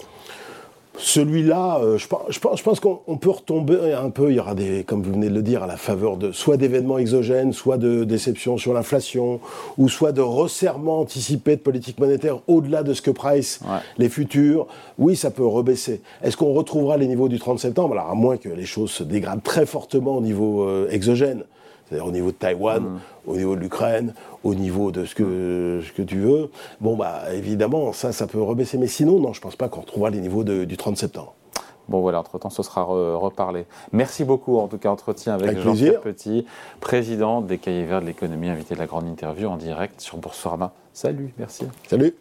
Celui-là, 0.98 1.78
euh, 1.80 1.96
je, 1.96 2.08
pense, 2.08 2.22
je 2.30 2.62
pense 2.62 2.80
qu'on 2.80 3.16
peut 3.16 3.30
retomber 3.30 3.94
un 3.94 4.10
peu, 4.10 4.30
il 4.30 4.36
y 4.36 4.40
aura 4.40 4.54
des, 4.54 4.84
comme 4.84 5.02
vous 5.02 5.12
venez 5.12 5.28
de 5.28 5.34
le 5.34 5.42
dire, 5.42 5.62
à 5.62 5.66
la 5.66 5.76
faveur 5.76 6.16
de 6.16 6.32
soit 6.32 6.56
d'événements 6.56 6.98
exogènes, 6.98 7.52
soit 7.52 7.78
de 7.78 8.04
déceptions 8.04 8.58
sur 8.58 8.74
l'inflation, 8.74 9.40
ou 9.78 9.88
soit 9.88 10.12
de 10.12 10.20
resserrement 10.20 11.00
anticipé 11.00 11.56
de 11.56 11.60
politique 11.60 11.98
monétaire 11.98 12.40
au-delà 12.48 12.82
de 12.82 12.94
ce 12.94 13.02
que 13.02 13.10
price 13.10 13.60
les 13.96 14.08
futurs. 14.08 14.66
Oui, 14.98 15.16
ça 15.16 15.30
peut 15.30 15.46
rebaisser. 15.46 16.00
Est-ce 16.22 16.36
qu'on 16.36 16.52
retrouvera 16.52 16.96
les 16.96 17.06
niveaux 17.06 17.28
du 17.28 17.38
30 17.38 17.58
septembre? 17.58 17.94
Alors, 17.94 18.10
à 18.10 18.14
moins 18.14 18.36
que 18.36 18.48
les 18.48 18.66
choses 18.66 18.90
se 18.90 19.04
dégradent 19.04 19.42
très 19.42 19.66
fortement 19.66 20.16
au 20.16 20.20
niveau 20.20 20.64
euh, 20.64 20.88
exogène, 20.90 21.44
c'est-à-dire 21.88 22.06
au 22.06 22.12
niveau 22.12 22.30
de 22.30 22.36
Taïwan, 22.36 22.82
mm. 22.82 23.00
au 23.26 23.36
niveau 23.36 23.56
de 23.56 23.60
l'Ukraine, 23.60 24.14
au 24.44 24.54
niveau 24.54 24.90
de 24.90 25.04
ce 25.04 25.14
que, 25.14 25.80
ce 25.86 25.92
que 25.92 26.02
tu 26.02 26.18
veux, 26.18 26.50
bon, 26.80 26.96
bah, 26.96 27.22
évidemment, 27.32 27.92
ça, 27.92 28.12
ça 28.12 28.26
peut 28.26 28.40
rebaisser. 28.42 28.78
Mais 28.78 28.86
sinon, 28.86 29.18
non, 29.18 29.32
je 29.32 29.40
ne 29.40 29.42
pense 29.42 29.56
pas 29.56 29.68
qu'on 29.68 29.80
retrouvera 29.80 30.10
les 30.10 30.20
niveaux 30.20 30.44
du 30.44 30.76
30 30.76 30.96
septembre. 30.96 31.34
Bon 31.88 32.00
voilà, 32.02 32.20
entre-temps, 32.20 32.50
ce 32.50 32.62
sera 32.62 32.82
reparlé. 32.82 33.64
Merci 33.92 34.24
beaucoup, 34.24 34.58
en 34.58 34.68
tout 34.68 34.76
cas, 34.76 34.90
entretien 34.90 35.34
avec, 35.34 35.58
Jean-Pierre 35.58 36.02
Petit, 36.02 36.44
président 36.80 37.40
des 37.40 37.56
Cahiers 37.56 37.86
Verts 37.86 38.02
de 38.02 38.06
l'économie, 38.06 38.50
invité 38.50 38.74
de 38.74 38.78
la 38.78 38.86
grande 38.86 39.06
interview 39.06 39.48
en 39.48 39.56
direct 39.56 40.00
sur 40.00 40.18
Boursorama. 40.18 40.72
Salut, 40.92 41.32
merci. 41.38 41.64
Salut. 41.86 42.14